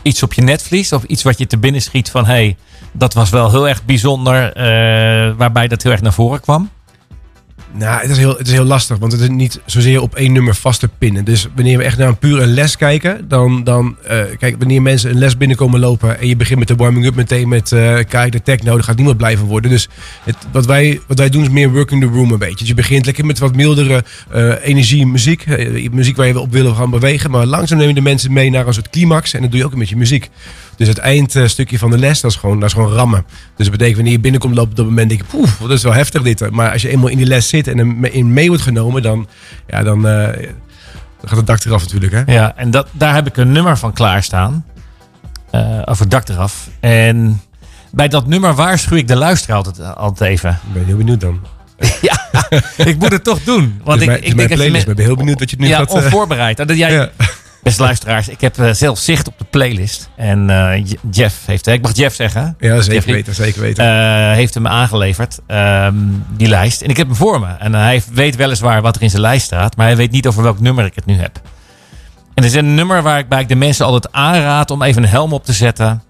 iets 0.01 0.23
op 0.23 0.33
je 0.33 0.41
netvlies 0.41 0.93
of 0.93 1.03
iets 1.03 1.23
wat 1.23 1.37
je 1.37 1.47
te 1.47 1.57
binnen 1.57 1.81
schiet 1.81 2.09
van 2.09 2.25
hey, 2.25 2.57
dat 2.91 3.13
was 3.13 3.29
wel 3.29 3.51
heel 3.51 3.67
erg 3.67 3.85
bijzonder, 3.85 4.53
eh, 4.53 5.33
waarbij 5.37 5.67
dat 5.67 5.83
heel 5.83 5.91
erg 5.91 6.01
naar 6.01 6.13
voren 6.13 6.39
kwam? 6.39 6.69
Nou, 7.77 8.01
het 8.01 8.09
is, 8.09 8.17
heel, 8.17 8.37
het 8.37 8.47
is 8.47 8.53
heel 8.53 8.63
lastig, 8.63 8.97
want 8.97 9.11
het 9.11 9.21
is 9.21 9.29
niet 9.29 9.59
zozeer 9.65 10.01
op 10.01 10.15
één 10.15 10.31
nummer 10.31 10.55
vast 10.55 10.79
te 10.79 10.89
pinnen. 10.97 11.25
Dus 11.25 11.47
wanneer 11.55 11.77
we 11.77 11.83
echt 11.83 11.97
naar 11.97 12.07
een 12.07 12.17
pure 12.17 12.45
les 12.45 12.77
kijken, 12.77 13.27
dan, 13.27 13.63
dan 13.63 13.95
eh, 14.03 14.21
kijk, 14.39 14.55
wanneer 14.57 14.81
mensen 14.81 15.09
een 15.09 15.17
les 15.17 15.37
binnenkomen 15.37 15.79
lopen 15.79 16.19
en 16.19 16.27
je 16.27 16.35
begint 16.35 16.59
met 16.59 16.67
de 16.67 16.75
warming-up 16.75 17.15
meteen 17.15 17.47
met 17.47 17.71
eh 17.71 17.97
kijk, 18.07 18.31
de 18.31 18.41
techno, 18.41 18.71
dan 18.71 18.83
gaat 18.83 18.95
niemand 18.95 19.17
blij 19.17 19.37
van 19.37 19.47
worden. 19.47 19.71
Dus 19.71 19.89
het, 20.23 20.35
wat, 20.51 20.65
wij, 20.65 20.99
wat 21.07 21.17
wij 21.17 21.29
doen 21.29 21.41
is 21.41 21.49
meer 21.49 21.71
working 21.71 22.01
the 22.01 22.07
room 22.07 22.31
een 22.31 22.39
beetje. 22.39 22.55
Dus 22.55 22.67
je 22.67 22.73
begint 22.73 23.05
lekker 23.05 23.25
met 23.25 23.39
wat 23.39 23.55
mildere 23.55 24.03
eh, 24.29 24.53
energie, 24.61 25.07
muziek, 25.07 25.45
muziek 25.91 26.15
waar 26.15 26.27
je 26.27 26.39
op 26.39 26.51
wil 26.51 26.73
gaan 26.73 26.89
bewegen, 26.89 27.31
maar 27.31 27.45
langzaam 27.45 27.77
neem 27.77 27.87
je 27.87 27.93
de 27.93 28.01
mensen 28.01 28.33
mee 28.33 28.49
naar 28.49 28.67
een 28.67 28.73
soort 28.73 28.89
climax 28.89 29.33
en 29.33 29.41
dat 29.41 29.51
doe 29.51 29.59
je 29.59 29.65
ook 29.65 29.75
met 29.75 29.89
je 29.89 29.97
muziek. 29.97 30.29
Dus 30.77 30.87
het 30.87 30.97
eindstukje 30.97 31.77
van 31.77 31.89
de 31.89 31.97
les, 31.97 32.21
dat 32.21 32.31
is, 32.31 32.37
gewoon, 32.37 32.59
dat 32.59 32.69
is 32.69 32.75
gewoon 32.75 32.91
rammen. 32.93 33.25
Dus 33.55 33.65
dat 33.67 33.69
betekent 33.71 33.95
wanneer 33.95 34.13
je 34.13 34.19
binnenkomt 34.19 34.55
lopen 34.55 34.71
op 34.71 34.77
dat 34.77 34.85
moment 34.85 35.09
denk 35.09 35.21
je, 35.21 35.27
poeh, 35.27 35.49
dat 35.61 35.71
is 35.71 35.83
wel 35.83 35.93
heftig 35.93 36.21
dit. 36.21 36.49
Maar 36.51 36.71
als 36.71 36.81
je 36.81 36.89
eenmaal 36.89 37.07
in 37.07 37.17
die 37.17 37.25
les 37.27 37.49
zit 37.49 37.67
en 37.67 38.03
in 38.13 38.33
mee 38.33 38.47
wordt 38.47 38.63
genomen, 38.63 39.01
dan, 39.01 39.27
ja, 39.67 39.83
dan, 39.83 40.07
eh, 40.07 40.23
dan 41.19 41.29
gaat 41.29 41.37
het 41.37 41.47
dak 41.47 41.63
eraf 41.63 41.81
natuurlijk. 41.81 42.11
Hè? 42.13 42.33
Ja, 42.33 42.53
en 42.55 42.71
dat, 42.71 42.87
daar 42.91 43.13
heb 43.13 43.27
ik 43.27 43.37
een 43.37 43.51
nummer 43.51 43.77
van 43.77 43.93
klaarstaan. 43.93 44.65
eh 45.51 45.79
over 45.85 46.01
het 46.01 46.11
dak 46.11 46.27
eraf. 46.29 46.67
En 46.79 47.41
bij 47.91 48.07
dat 48.07 48.27
nummer 48.27 48.53
waarschuw 48.55 48.97
ik 48.97 49.07
de 49.07 49.15
luisteraar 49.15 49.57
altijd, 49.57 49.95
altijd 49.95 50.29
even. 50.31 50.49
Ik 50.67 50.73
ben 50.73 50.85
heel 50.85 50.97
benieuwd 50.97 51.19
dan. 51.21 51.39
ja, 52.01 52.29
ik 52.77 52.97
moet 52.99 53.11
het 53.11 53.23
toch 53.23 53.43
doen. 53.43 53.81
Want 53.83 53.99
Want 53.99 54.01
ik, 54.01 54.09
ik, 54.09 54.15
ik 54.15 54.23
denk 54.23 54.35
mijn 54.35 54.49
playlist, 54.49 54.87
ik 54.87 54.95
ben 54.95 55.05
heel 55.05 55.15
benieuwd 55.15 55.39
wat 55.39 55.49
je 55.49 55.55
nu 55.59 55.67
ja, 55.67 55.77
gaat... 55.77 55.89
eh, 55.89 55.95
onvoorbereid. 55.95 56.57
Dat 56.57 56.77
jij, 56.77 56.91
ja. 56.99 57.09
Beste 57.65 57.83
luisteraars, 57.83 58.27
ik 58.29 58.41
heb 58.41 58.57
eh, 58.59 58.71
zelf 58.71 58.99
zicht 58.99 59.27
op 59.27 59.37
de 59.37 59.45
playlist. 59.49 60.09
En 60.15 60.49
eh, 60.49 60.85
Je- 60.85 60.97
Jeff 61.11 61.45
heeft, 61.45 61.67
ik 61.67 61.81
mag 61.81 61.95
Jeff 61.95 62.15
zeggen, 62.15 62.55
ja, 62.59 62.75
zeker 62.81 62.93
Jeffrey, 62.93 63.13
weten, 63.15 63.35
zeker 63.35 63.61
weten. 63.61 63.83
eh, 63.85 64.31
heeft 64.35 64.53
hem 64.53 64.67
aangeleverd, 64.67 65.39
ehm, 65.47 65.95
die 66.37 66.47
lijst. 66.47 66.81
En 66.81 66.89
ik 66.89 66.97
heb 66.97 67.07
hem 67.07 67.15
voor 67.15 67.39
me. 67.39 67.47
En 67.59 67.73
hij 67.73 68.03
weet 68.13 68.35
weliswaar 68.35 68.81
wat 68.81 68.95
er 68.95 69.01
in 69.01 69.09
zijn 69.09 69.21
lijst 69.21 69.45
staat, 69.45 69.75
maar 69.77 69.85
hij 69.85 69.95
weet 69.95 70.11
niet 70.11 70.27
over 70.27 70.43
welk 70.43 70.59
nummer 70.59 70.85
ik 70.85 70.95
het 70.95 71.05
nu 71.05 71.15
heb. 71.15 71.35
En 72.33 72.43
het 72.43 72.45
is 72.45 72.53
een 72.53 72.75
nummer 72.75 73.01
waar 73.01 73.19
ik 73.19 73.29
bij 73.29 73.45
de 73.45 73.55
mensen 73.55 73.85
altijd 73.85 74.13
aanraad 74.13 74.71
om 74.71 74.81
even 74.81 75.03
een 75.03 75.09
helm 75.09 75.33
op 75.33 75.45
te 75.45 75.53
zetten. 75.53 76.03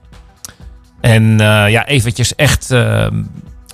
En 1.01 1.39
eh, 1.41 1.69
ja, 1.69 1.85
eventjes 1.85 2.35
echt, 2.35 2.71
ehm, 2.71 3.23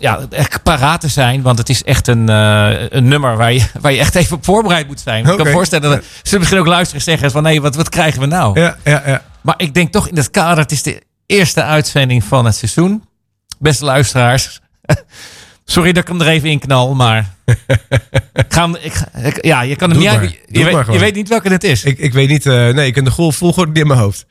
ja, 0.01 0.19
echt 0.29 0.63
paraat 0.63 1.01
te 1.01 1.07
zijn. 1.07 1.41
Want 1.41 1.57
het 1.57 1.69
is 1.69 1.83
echt 1.83 2.07
een, 2.07 2.29
eh, 2.29 2.69
een 2.89 3.07
nummer 3.07 3.37
waar 3.37 3.53
je, 3.53 3.61
waar 3.81 3.91
je 3.91 3.99
echt 3.99 4.15
even 4.15 4.35
op 4.37 4.45
voorbereid 4.45 4.87
moet 4.87 4.99
zijn. 4.99 5.19
Ik 5.19 5.35
kan 5.37 5.45
me 5.45 5.51
voorstellen 5.51 5.89
dat 5.89 6.03
ze 6.23 6.37
misschien 6.37 6.59
ook 6.59 6.65
luisteren 6.67 6.95
en 7.05 7.11
zeggen 7.11 7.31
van... 7.31 7.43
nee, 7.43 7.61
wat, 7.61 7.75
wat 7.75 7.89
krijgen 7.89 8.19
we 8.19 8.25
nou? 8.25 8.59
ja, 8.59 8.77
ja, 8.83 9.03
ja. 9.05 9.21
Maar 9.41 9.55
ik 9.57 9.73
denk 9.73 9.91
toch 9.91 10.07
in 10.07 10.15
het 10.17 10.31
kader, 10.31 10.57
het 10.63 10.71
is 10.71 10.83
de 10.83 11.01
eerste 11.25 11.63
uitzending 11.63 12.23
van 12.23 12.45
het 12.45 12.55
seizoen. 12.55 13.03
Beste 13.59 13.85
luisteraars. 13.85 14.59
Sorry 15.65 15.91
dat 15.91 16.03
ik 16.03 16.09
hem 16.09 16.21
er 16.21 16.27
even 16.27 16.49
in 16.49 16.59
knal, 16.59 16.95
maar... 16.95 17.33
ik 18.33 18.45
ga 18.49 18.61
hem, 18.61 18.75
ik, 18.81 18.93
ga- 18.93 19.09
ik- 19.23 19.45
ja, 19.45 19.61
je 19.61 19.75
kan 19.75 19.89
hem 19.89 19.99
niet 19.99 20.07
je, 20.47 20.63
weet, 20.63 20.85
je 20.93 20.99
weet 20.99 21.15
niet 21.15 21.29
welke 21.29 21.49
het 21.49 21.63
is. 21.63 21.83
Ik, 21.83 21.97
ik 21.97 22.13
weet 22.13 22.29
niet, 22.29 22.45
eh, 22.45 22.53
nee, 22.53 22.87
ik 22.87 22.93
ken 22.93 23.03
de 23.03 23.11
vol- 23.11 23.31
volgorde 23.31 23.71
niet 23.71 23.81
in 23.81 23.87
mijn 23.87 23.99
hoofd. 23.99 24.25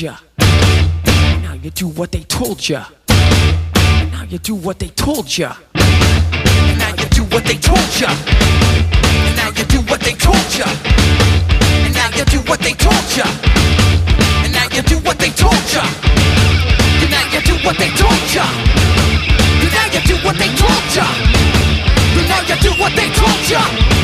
Ya. 0.00 0.16
Now 1.42 1.54
you 1.62 1.70
do 1.70 1.88
what 1.88 2.10
they 2.12 2.22
told 2.24 2.66
ya. 2.68 2.84
Now 3.08 4.24
you 4.28 4.38
do 4.38 4.54
what 4.54 4.78
they 4.78 4.88
told 4.88 5.26
ya. 5.36 5.54
Now 5.74 6.94
you 6.96 7.06
do 7.10 7.22
what 7.24 7.44
they 7.44 7.56
told 7.56 8.00
ya. 8.00 8.08
Now 9.36 9.50
you 9.50 9.64
do 9.64 9.80
what 9.90 10.00
they 10.00 10.14
told 10.14 10.48
ya. 10.56 10.64
And 11.84 11.94
now 11.94 12.08
you 12.16 12.24
do 12.24 12.40
what 12.48 12.60
they 12.60 12.72
told 12.72 13.16
ya. 13.16 13.24
And 14.44 14.52
now 14.54 14.68
you 14.72 14.82
do 14.82 14.96
what 15.04 15.18
they 15.18 15.30
told 15.30 15.68
ya. 15.74 15.84
And 17.02 17.10
now 17.10 17.26
you 17.32 17.40
do 17.42 17.54
what 17.64 17.76
they 17.76 17.90
told 17.90 18.34
ya. 18.34 18.44
And 19.60 19.70
now 19.72 19.86
you 19.92 20.00
do 20.00 20.16
what 20.24 20.36
they 20.38 20.48
told 20.56 20.94
ya. 20.96 21.04
And 22.16 22.28
now 22.28 22.40
you 22.48 22.56
do 22.62 22.70
what 22.82 22.92
they 22.96 23.10
told 23.12 23.50
ya. 23.50 23.99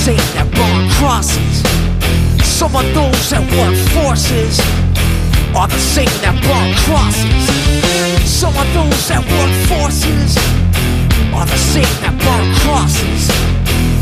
Same 0.00 0.16
that 0.32 0.48
burn 0.56 0.88
crosses. 0.96 1.60
Some 2.40 2.72
of 2.74 2.88
those 2.96 3.20
that 3.28 3.44
work 3.52 3.76
forces 3.92 4.56
are 5.52 5.68
the 5.68 5.76
same 5.76 6.08
that 6.24 6.40
burn 6.40 6.72
crosses. 6.88 7.44
Some 8.24 8.56
of 8.56 8.64
those 8.72 8.96
that 9.12 9.20
work 9.20 9.52
forces 9.68 10.40
are 11.36 11.44
the 11.44 11.60
same 11.72 11.92
that 12.00 12.16
burn 12.16 12.48
crosses. 12.64 13.28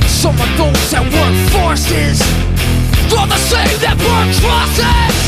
Some 0.06 0.38
of 0.38 0.50
those 0.54 0.84
that 0.94 1.02
work 1.02 1.36
forces 1.50 2.22
are 3.18 3.26
the 3.26 3.42
same 3.50 3.78
that 3.82 3.98
burn 3.98 4.30
crosses. 4.38 5.18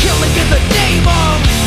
Killing 0.00 0.32
in 0.32 0.48
the 0.48 0.62
name 0.80 1.04
of 1.04 1.57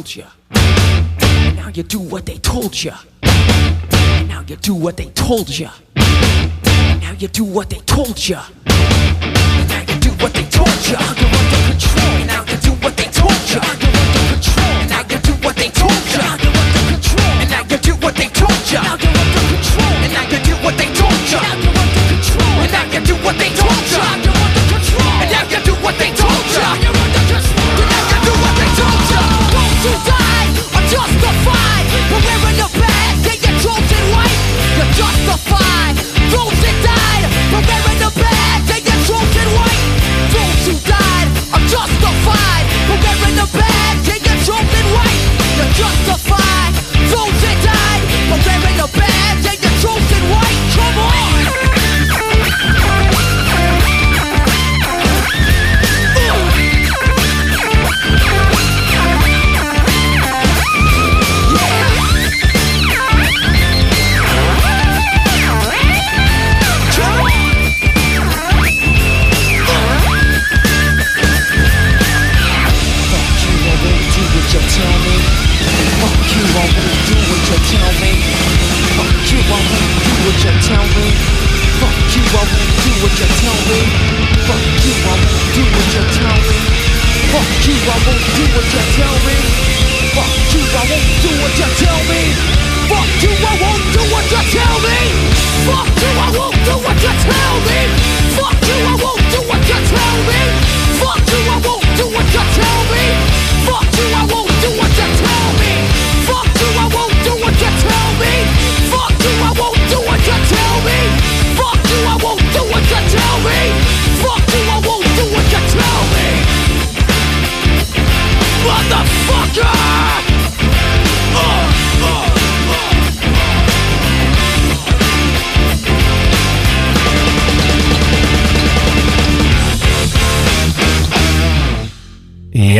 told 0.00 0.16
you. 0.16 0.24
And 0.50 1.56
now 1.56 1.68
you 1.68 1.82
do 1.82 1.98
what 2.00 2.24
they 2.24 2.38
told 2.38 2.82
you. 2.82 2.92
And 3.22 4.28
now 4.28 4.42
you 4.46 4.56
do 4.56 4.74
what 4.74 4.96
they 4.96 5.10
told 5.10 5.50
you. 5.50 5.68
And 5.94 7.00
now 7.02 7.12
you 7.18 7.28
do 7.28 7.44
what 7.44 7.68
they 7.68 7.80
told 7.80 8.26
you. 8.26 8.38
And 8.64 9.68
now 9.68 9.80
you 9.80 10.00
do 10.00 10.10
what 10.22 10.32
they 10.32 10.44
told 10.44 10.68
you. 10.88 10.96
You're 11.20 11.36
under 11.36 11.60
control. 11.68 12.16
And 12.16 12.26
now 12.28 12.44
you 12.46 12.56
do 12.62 12.70
what 12.82 12.96
they 12.96 13.04
told 13.04 13.50
you. 13.50 13.89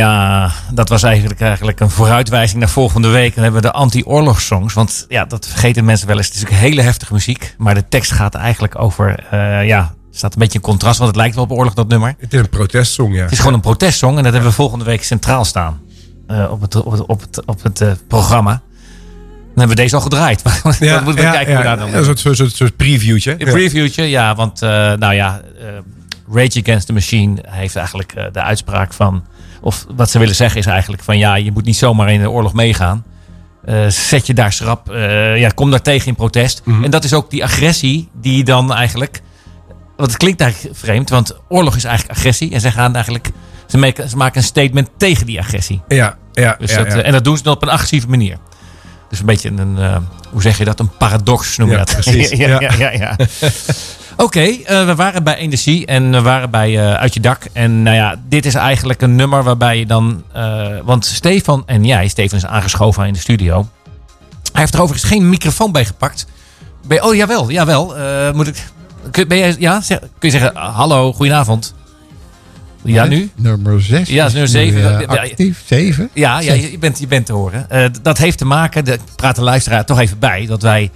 Ja, 0.01 0.51
dat 0.73 0.89
was 0.89 1.03
eigenlijk, 1.03 1.41
eigenlijk 1.41 1.79
een 1.79 1.89
vooruitwijzing 1.89 2.59
naar 2.59 2.69
volgende 2.69 3.07
week. 3.07 3.33
Dan 3.35 3.43
hebben 3.43 3.61
we 3.61 3.67
de 3.67 3.73
anti-oorlogssongs. 3.73 4.73
Want 4.73 5.05
ja, 5.09 5.25
dat 5.25 5.47
vergeten 5.47 5.85
mensen 5.85 6.07
wel 6.07 6.17
eens. 6.17 6.27
Het 6.27 6.35
is 6.35 6.41
ook 6.43 6.49
hele 6.49 6.81
heftige 6.81 7.13
muziek. 7.13 7.55
Maar 7.57 7.73
de 7.73 7.87
tekst 7.89 8.11
gaat 8.11 8.35
eigenlijk 8.35 8.79
over... 8.79 9.25
eh, 9.29 9.67
ja, 9.67 9.93
staat 10.11 10.33
een 10.33 10.39
beetje 10.39 10.57
in 10.57 10.63
contrast. 10.63 10.97
Want 10.97 11.09
het 11.09 11.19
lijkt 11.19 11.35
wel 11.35 11.43
op 11.43 11.51
oorlog, 11.51 11.73
dat 11.73 11.87
nummer. 11.87 12.15
Het 12.19 12.33
is 12.33 12.39
een 12.39 12.49
protestsong, 12.49 13.15
ja. 13.15 13.21
Het 13.21 13.31
is 13.31 13.37
gewoon 13.39 13.53
een 13.53 13.59
protestsong. 13.59 14.17
En 14.17 14.23
dat 14.23 14.31
hebben 14.33 14.49
we 14.49 14.55
volgende 14.55 14.85
week 14.85 15.03
centraal 15.03 15.45
staan. 15.45 15.81
eh, 16.27 16.51
op 16.51 16.61
het, 16.61 16.75
op 16.75 16.91
het, 16.91 17.05
op 17.05 17.21
het, 17.21 17.45
op 17.45 17.63
het 17.63 17.81
eh, 17.81 17.91
programma. 18.07 18.51
Dan 18.51 19.59
hebben 19.59 19.75
we 19.75 19.81
deze 19.81 19.95
al 19.95 20.01
gedraaid. 20.01 20.43
Maar 20.63 20.77
dan 20.79 21.03
moeten 21.03 21.25
we 21.25 21.31
kijken 21.31 21.55
hoe 21.55 21.63
daar 21.63 21.77
dan... 21.77 21.93
Een 21.93 22.03
soort, 22.03 22.19
soort, 22.19 22.55
soort, 22.55 22.75
previewtje. 22.75 23.31
Een 23.31 23.51
previewtje, 23.51 24.03
ja. 24.03 24.35
Want, 24.35 24.61
nou 24.61 25.13
ja, 25.13 25.41
Rage 26.31 26.59
Against 26.61 26.85
the 26.85 26.93
Machine 26.93 27.43
heeft 27.47 27.75
eigenlijk 27.75 28.13
de 28.31 28.41
uitspraak 28.41 28.93
van... 28.93 29.23
Of 29.61 29.85
wat 29.95 30.09
ze 30.09 30.19
willen 30.19 30.35
zeggen 30.35 30.59
is 30.59 30.65
eigenlijk 30.65 31.03
van... 31.03 31.17
Ja, 31.17 31.35
je 31.35 31.51
moet 31.51 31.65
niet 31.65 31.75
zomaar 31.75 32.11
in 32.11 32.21
de 32.21 32.29
oorlog 32.29 32.53
meegaan. 32.53 33.03
Eh, 33.65 33.87
zet 33.87 34.27
je 34.27 34.33
daar 34.33 34.53
schrap. 34.53 34.89
eh, 34.89 35.37
ja, 35.39 35.49
kom 35.49 35.69
daar 35.71 35.81
tegen 35.81 36.07
in 36.07 36.15
protest. 36.15 36.61
Mhm. 36.65 36.83
En 36.83 36.91
dat 36.91 37.03
is 37.03 37.13
ook 37.13 37.29
die 37.29 37.43
agressie 37.43 38.09
die 38.21 38.43
dan 38.43 38.73
eigenlijk... 38.73 39.21
Want 39.97 40.09
het 40.09 40.17
klinkt 40.17 40.41
eigenlijk 40.41 40.77
vreemd. 40.77 41.09
Want 41.09 41.35
oorlog 41.49 41.75
is 41.75 41.83
eigenlijk 41.83 42.17
agressie. 42.19 42.51
En 42.53 42.61
zij 42.61 42.71
gaan 42.71 42.93
eigenlijk... 42.95 43.29
Ze 43.65 43.77
maken, 43.77 44.09
ze 44.09 44.17
maken 44.17 44.37
een 44.37 44.43
statement 44.43 44.89
tegen 44.97 45.25
die 45.25 45.39
agressie. 45.39 45.81
Ja, 45.87 46.17
ja, 46.31 46.55
Dus 46.59 46.71
ja, 46.71 46.77
dat, 46.77 46.87
ja. 46.93 46.99
eh, 46.99 47.05
En 47.05 47.11
dat 47.11 47.23
doen 47.23 47.37
ze 47.37 47.43
dan 47.43 47.53
op 47.53 47.61
een 47.61 47.69
agressieve 47.69 48.07
manier. 48.07 48.37
Dus 49.09 49.19
een 49.19 49.25
beetje 49.25 49.49
een, 49.49 49.77
hoe 50.31 50.41
zeg 50.41 50.57
je 50.57 50.65
dat? 50.65 50.79
Een 50.79 50.97
paradox 50.97 51.57
noem 51.57 51.69
je 51.69 51.77
Ja, 51.77 51.83
dat. 51.83 51.93
precies. 51.93 52.29
ja, 52.37 52.47
Ja. 52.59 52.71
ja, 52.77 52.91
ja, 52.91 53.15
Oké, 54.21 54.41
eh, 54.41 54.85
we 54.85 54.95
waren 54.95 55.23
bij 55.23 55.35
Energie 55.35 55.85
en 55.85 56.11
we 56.11 56.21
waren 56.21 56.49
bij 56.49 56.77
eh, 56.77 56.93
Uit 56.93 57.13
je 57.13 57.19
dak. 57.19 57.43
En 57.53 57.83
nou 57.83 57.95
ja, 57.95 58.15
dit 58.29 58.45
is 58.45 58.55
eigenlijk 58.55 59.01
een 59.01 59.15
nummer 59.15 59.43
waarbij 59.43 59.79
je 59.79 59.85
dan... 59.85 60.23
eh, 60.33 60.67
want 60.83 61.05
Stefan 61.05 61.63
en 61.65 61.85
jij, 61.85 62.07
Stefan 62.07 62.37
is 62.37 62.45
aangeschoven 62.45 63.05
in 63.07 63.13
de 63.13 63.19
studio. 63.19 63.67
Hij 64.51 64.61
heeft 64.61 64.73
er 64.73 64.81
overigens 64.81 65.11
geen 65.11 65.29
microfoon 65.29 65.71
bij 65.71 65.85
gepakt. 65.85 66.25
Ben 66.87 67.03
oh, 67.03 67.15
jawel, 67.15 67.51
jawel. 67.51 67.95
Moet 68.33 68.47
ik, 68.47 68.67
kun, 69.11 69.27
ben 69.27 69.37
jij, 69.37 69.55
ja, 69.59 69.81
zeg- 69.81 69.99
kun 69.99 70.09
je 70.19 70.39
zeggen, 70.39 70.55
hallo, 70.55 71.13
goedenavond. 71.13 71.73
Ja, 72.83 73.05
nu? 73.05 73.29
Nummer 73.35 73.81
6. 73.81 74.09
Ja, 74.09 74.27
nummer 74.27 74.47
zeven. 74.47 74.81
Ja, 74.81 74.99
ja. 74.99 75.05
actief, 75.05 75.63
7. 75.65 76.09
Ja, 76.13 76.39
ja 76.39 76.53
je, 76.53 76.77
bent, 76.77 76.99
je 76.99 77.07
bent 77.07 77.25
te 77.25 77.33
horen. 77.33 77.67
Dat 78.01 78.17
heeft 78.17 78.37
te 78.37 78.45
maken, 78.45 78.85
de, 78.85 78.99
praat 79.15 79.35
de 79.35 79.43
luisteraar 79.43 79.85
toch 79.85 79.99
even 79.99 80.19
bij, 80.19 80.45
dat 80.45 80.61
wij 80.61 80.91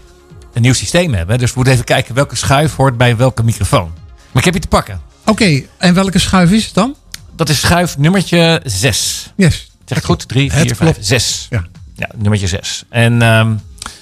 een 0.56 0.62
nieuw 0.62 0.74
systeem 0.74 1.14
hebben. 1.14 1.38
Dus 1.38 1.48
we 1.50 1.54
moeten 1.56 1.74
even 1.74 1.86
kijken 1.86 2.16
welke 2.16 2.36
schuif 2.36 2.76
hoort 2.76 2.98
bij 2.98 3.18
welke 3.18 3.44
microfoon. 3.44 3.94
Maar 4.32 4.42
ik 4.42 4.46
heb 4.46 4.54
je 4.54 4.60
te 4.60 4.68
pakken. 4.68 5.02
Oké, 5.26 5.62
en 5.78 5.94
welke 5.94 6.20
schuif 6.20 6.52
is 6.52 6.66
het 6.66 6.74
dan? 6.74 6.96
Dat 7.36 7.50
is 7.50 7.60
schuif 7.60 7.98
nummertje 7.98 8.62
6. 8.64 9.34
Yes. 9.36 9.72
Zeg 9.86 9.98
ik 9.98 10.04
goed? 10.04 10.28
3, 10.28 10.52
Het 10.52 10.60
4, 10.60 10.76
5, 10.76 10.78
klopt. 10.78 11.06
6. 11.06 11.48
Ja. 11.50 11.66
Ja, 11.96 12.10
nummertje 12.16 12.48
6. 12.48 12.84
En 12.90 13.22
ehm, 13.22 13.54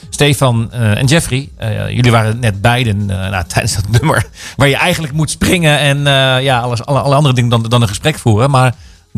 Stefan 0.10 0.72
eh, 0.72 0.98
en 0.98 1.06
Jeffrey, 1.06 1.50
eh, 1.58 1.90
jullie 1.90 2.12
waren 2.12 2.40
net 2.40 2.62
beiden 2.62 3.10
eh, 3.10 3.30
nou, 3.30 3.44
tijdens 3.54 3.76
dat 3.76 3.90
nummer. 3.90 4.26
Waar 4.56 4.68
je 4.68 4.76
eigenlijk 4.76 5.14
moet 5.14 5.30
springen 5.30 5.80
en 5.80 6.04
ja, 6.44 6.60
alles, 6.60 6.86
alle, 6.86 7.00
alle 7.00 7.16
andere 7.16 7.34
dingen 7.34 7.50
dan, 7.50 7.64
dan 7.64 7.82
een 7.82 7.88
gesprek 7.88 8.20
voeren. 8.20 8.50
Maar 8.50 8.76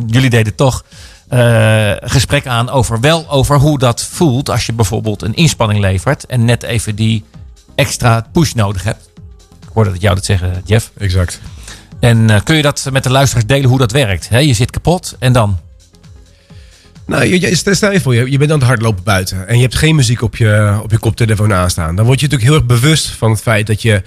jullie 0.07 0.29
deden 0.29 0.55
toch 0.55 0.83
eh, 1.27 1.91
gesprek 1.99 2.47
aan 2.47 2.69
over 2.69 2.99
wel 2.99 3.29
over 3.29 3.57
hoe 3.57 3.79
dat 3.79 4.03
voelt 4.03 4.49
als 4.49 4.65
je 4.65 4.73
bijvoorbeeld 4.73 5.21
een 5.21 5.33
inspanning 5.35 5.79
levert. 5.79 6.25
En 6.25 6.45
net 6.45 6.63
even 6.63 6.95
die 6.95 7.23
extra 7.75 8.25
push 8.31 8.53
nodig 8.53 8.83
hebt. 8.83 9.09
Ik 9.61 9.69
hoorde 9.73 9.91
dat 9.91 10.01
jou 10.01 10.15
dat 10.15 10.25
zeggen, 10.25 10.61
Jeff. 10.65 10.91
Exact. 10.97 11.39
En 11.99 12.29
eh, 12.29 12.41
kun 12.43 12.55
je 12.55 12.61
dat 12.61 12.87
met 12.91 13.03
de 13.03 13.11
luisteraars 13.11 13.45
delen 13.47 13.69
hoe 13.69 13.77
dat 13.79 13.91
werkt? 13.91 14.29
Hè, 14.29 14.37
je 14.39 14.53
zit 14.53 14.71
kapot 14.71 15.15
en 15.19 15.33
dan? 15.33 15.59
Nou, 17.05 17.25
je, 17.25 17.41
je- 17.41 17.55
stel 17.75 17.91
je 17.91 18.01
voor, 18.01 18.15
je, 18.15 18.31
je 18.31 18.37
bent 18.37 18.51
aan 18.51 18.57
het 18.59 18.67
hardlopen 18.67 19.03
buiten 19.03 19.47
en 19.47 19.55
je 19.55 19.61
hebt 19.61 19.75
geen 19.75 19.95
muziek 19.95 20.21
op 20.21 20.35
je, 20.35 20.79
op 20.83 20.91
je 20.91 20.97
koptelefoon 20.97 21.53
aanstaan. 21.53 21.95
Dan 21.95 22.05
word 22.05 22.19
je 22.19 22.25
natuurlijk 22.27 22.51
heel 22.51 22.59
erg 22.69 22.81
bewust 22.81 23.09
van 23.09 23.31
het 23.31 23.41
feit 23.41 23.67
dat 23.67 23.81
je 23.81 24.01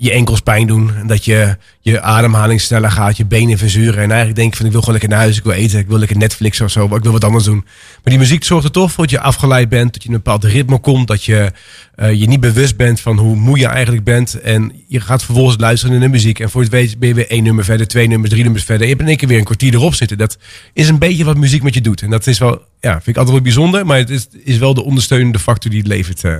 je 0.00 0.12
enkels 0.12 0.40
pijn 0.40 0.66
doen. 0.66 0.94
En 0.96 1.06
dat 1.06 1.24
je 1.24 1.56
je 1.80 2.00
ademhaling 2.00 2.60
sneller 2.60 2.90
gaat, 2.90 3.16
je 3.16 3.26
benen 3.26 3.58
verzuren. 3.58 4.02
En 4.02 4.08
eigenlijk 4.08 4.34
denk 4.36 4.50
je 4.50 4.56
van 4.56 4.66
ik 4.66 4.72
wil 4.72 4.80
gewoon 4.80 4.98
lekker 4.98 5.16
naar 5.16 5.24
huis, 5.24 5.36
ik 5.36 5.44
wil 5.44 5.52
eten, 5.52 5.78
ik 5.78 5.86
wil 5.86 5.98
lekker 5.98 6.16
Netflix 6.16 6.60
of 6.60 6.70
zo, 6.70 6.88
maar 6.88 6.96
ik 6.96 7.02
wil 7.02 7.12
wat 7.12 7.24
anders 7.24 7.44
doen. 7.44 7.64
Maar 7.64 8.02
die 8.04 8.18
muziek 8.18 8.44
zorgt 8.44 8.64
er 8.64 8.70
toch 8.70 8.92
voor 8.92 9.04
dat 9.04 9.12
je 9.12 9.20
afgeleid 9.20 9.68
bent, 9.68 9.92
dat 9.92 10.02
je 10.02 10.08
een 10.08 10.14
bepaald 10.14 10.44
ritme 10.44 10.78
komt, 10.78 11.06
dat 11.06 11.24
je 11.24 11.52
eh, 11.94 12.12
je 12.12 12.26
niet 12.26 12.40
bewust 12.40 12.76
bent 12.76 13.00
van 13.00 13.18
hoe 13.18 13.36
moe 13.36 13.58
je 13.58 13.66
eigenlijk 13.66 14.04
bent. 14.04 14.40
En 14.40 14.72
je 14.88 15.00
gaat 15.00 15.24
vervolgens 15.24 15.56
luisteren 15.60 15.94
naar 15.94 16.04
de 16.04 16.12
muziek. 16.12 16.40
En 16.40 16.50
voor 16.50 16.60
het 16.60 16.70
weet 16.70 16.98
ben 16.98 17.08
je 17.08 17.14
weer 17.14 17.30
één 17.30 17.42
nummer 17.42 17.64
verder, 17.64 17.88
twee 17.88 18.06
nummers, 18.08 18.30
drie 18.30 18.42
nummers 18.42 18.64
verder. 18.64 18.82
En 18.82 18.88
je 18.88 18.92
hebt 18.92 19.02
in 19.02 19.08
één 19.08 19.18
keer 19.18 19.28
weer 19.28 19.38
een 19.38 19.44
kwartier 19.44 19.74
erop 19.74 19.94
zitten. 19.94 20.18
Dat 20.18 20.38
is 20.72 20.88
een 20.88 20.98
beetje 20.98 21.24
wat 21.24 21.36
muziek 21.36 21.62
met 21.62 21.74
je 21.74 21.80
doet. 21.80 22.02
En 22.02 22.10
dat 22.10 22.26
is 22.26 22.38
wel, 22.38 22.62
ja, 22.80 22.92
vind 22.92 23.06
ik 23.06 23.16
altijd 23.16 23.34
wel 23.34 23.40
bijzonder. 23.44 23.86
Maar 23.86 23.98
het 23.98 24.10
is, 24.10 24.28
is 24.44 24.58
wel 24.58 24.74
de 24.74 24.84
ondersteunende 24.84 25.38
factor 25.38 25.70
die 25.70 25.80
het 25.80 25.88
levert. 25.88 26.24
eh. 26.24 26.36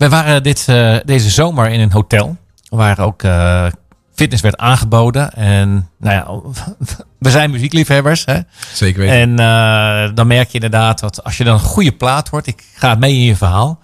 Wij 0.00 0.08
waren 0.08 0.42
dit, 0.42 0.64
eh, 0.68 0.96
deze 1.04 1.30
zomer 1.30 1.70
in 1.70 1.80
een 1.80 1.92
hotel. 1.92 2.36
Waar 2.68 2.98
ook 2.98 3.22
eh, 3.22 3.66
fitness 4.14 4.42
werd 4.42 4.56
aangeboden. 4.56 5.32
En 5.32 5.88
nou 5.98 6.14
ja, 6.14 6.52
we 7.18 7.30
zijn 7.30 7.50
muziekliefhebbers. 7.50 8.24
Hè? 8.24 8.38
Zeker 8.72 9.00
weten. 9.00 9.16
En 9.16 9.38
eh, 9.38 10.14
dan 10.14 10.26
merk 10.26 10.48
je 10.48 10.54
inderdaad 10.54 11.00
dat 11.00 11.24
als 11.24 11.36
je 11.36 11.44
dan 11.44 11.54
een 11.54 11.60
goede 11.60 11.92
plaat 11.92 12.28
hoort. 12.28 12.46
Ik 12.46 12.64
ga 12.74 12.94
mee 12.94 13.12
in 13.12 13.24
je 13.24 13.36
verhaal. 13.36 13.78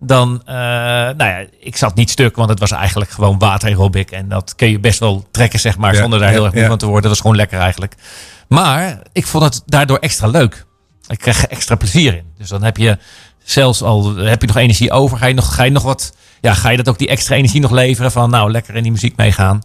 Dan, 0.00 0.42
nou 0.46 1.24
ja, 1.24 1.44
ik 1.60 1.76
zat 1.76 1.94
niet 1.94 2.10
stuk, 2.10 2.36
want 2.36 2.48
het 2.48 2.58
was 2.58 2.70
eigenlijk 2.70 3.10
gewoon 3.10 3.38
water 3.38 3.92
En 4.10 4.28
dat 4.28 4.54
kun 4.54 4.70
je 4.70 4.80
best 4.80 4.98
wel 4.98 5.26
trekken, 5.30 5.60
zeg 5.60 5.78
maar, 5.78 5.94
Ja, 5.94 6.00
zonder 6.00 6.18
daar 6.18 6.28
ja, 6.28 6.34
heel 6.34 6.44
erg 6.44 6.54
moe 6.54 6.62
ja. 6.62 6.68
van 6.68 6.78
te 6.78 6.84
worden. 6.84 7.02
Dat 7.02 7.10
was 7.10 7.20
gewoon 7.20 7.36
lekker 7.36 7.58
eigenlijk. 7.58 7.94
Maar 8.48 8.98
ik 9.12 9.26
vond 9.26 9.44
het 9.44 9.62
daardoor 9.66 9.98
extra 9.98 10.26
leuk. 10.26 10.64
Ik 11.08 11.18
kreeg 11.18 11.42
er 11.42 11.50
extra 11.50 11.74
plezier 11.74 12.14
in. 12.14 12.24
Dus 12.38 12.48
dan 12.48 12.62
heb 12.62 12.76
je 12.76 12.98
zelfs 13.44 13.82
al 13.82 14.16
heb 14.16 14.40
je 14.40 14.46
nog 14.46 14.56
energie 14.56 14.90
over, 14.90 15.18
ga 15.18 15.26
je 15.26 15.34
nog, 15.34 15.54
ga 15.54 15.62
je 15.62 15.70
nog 15.70 15.82
wat, 15.82 16.14
ja, 16.40 16.54
ga 16.54 16.68
je 16.68 16.76
dat 16.76 16.88
ook 16.88 16.98
die 16.98 17.08
extra 17.08 17.36
energie 17.36 17.60
nog 17.60 17.70
leveren 17.70 18.12
van, 18.12 18.30
nou, 18.30 18.50
lekker 18.50 18.74
in 18.74 18.82
die 18.82 18.92
muziek 18.92 19.16
meegaan. 19.16 19.62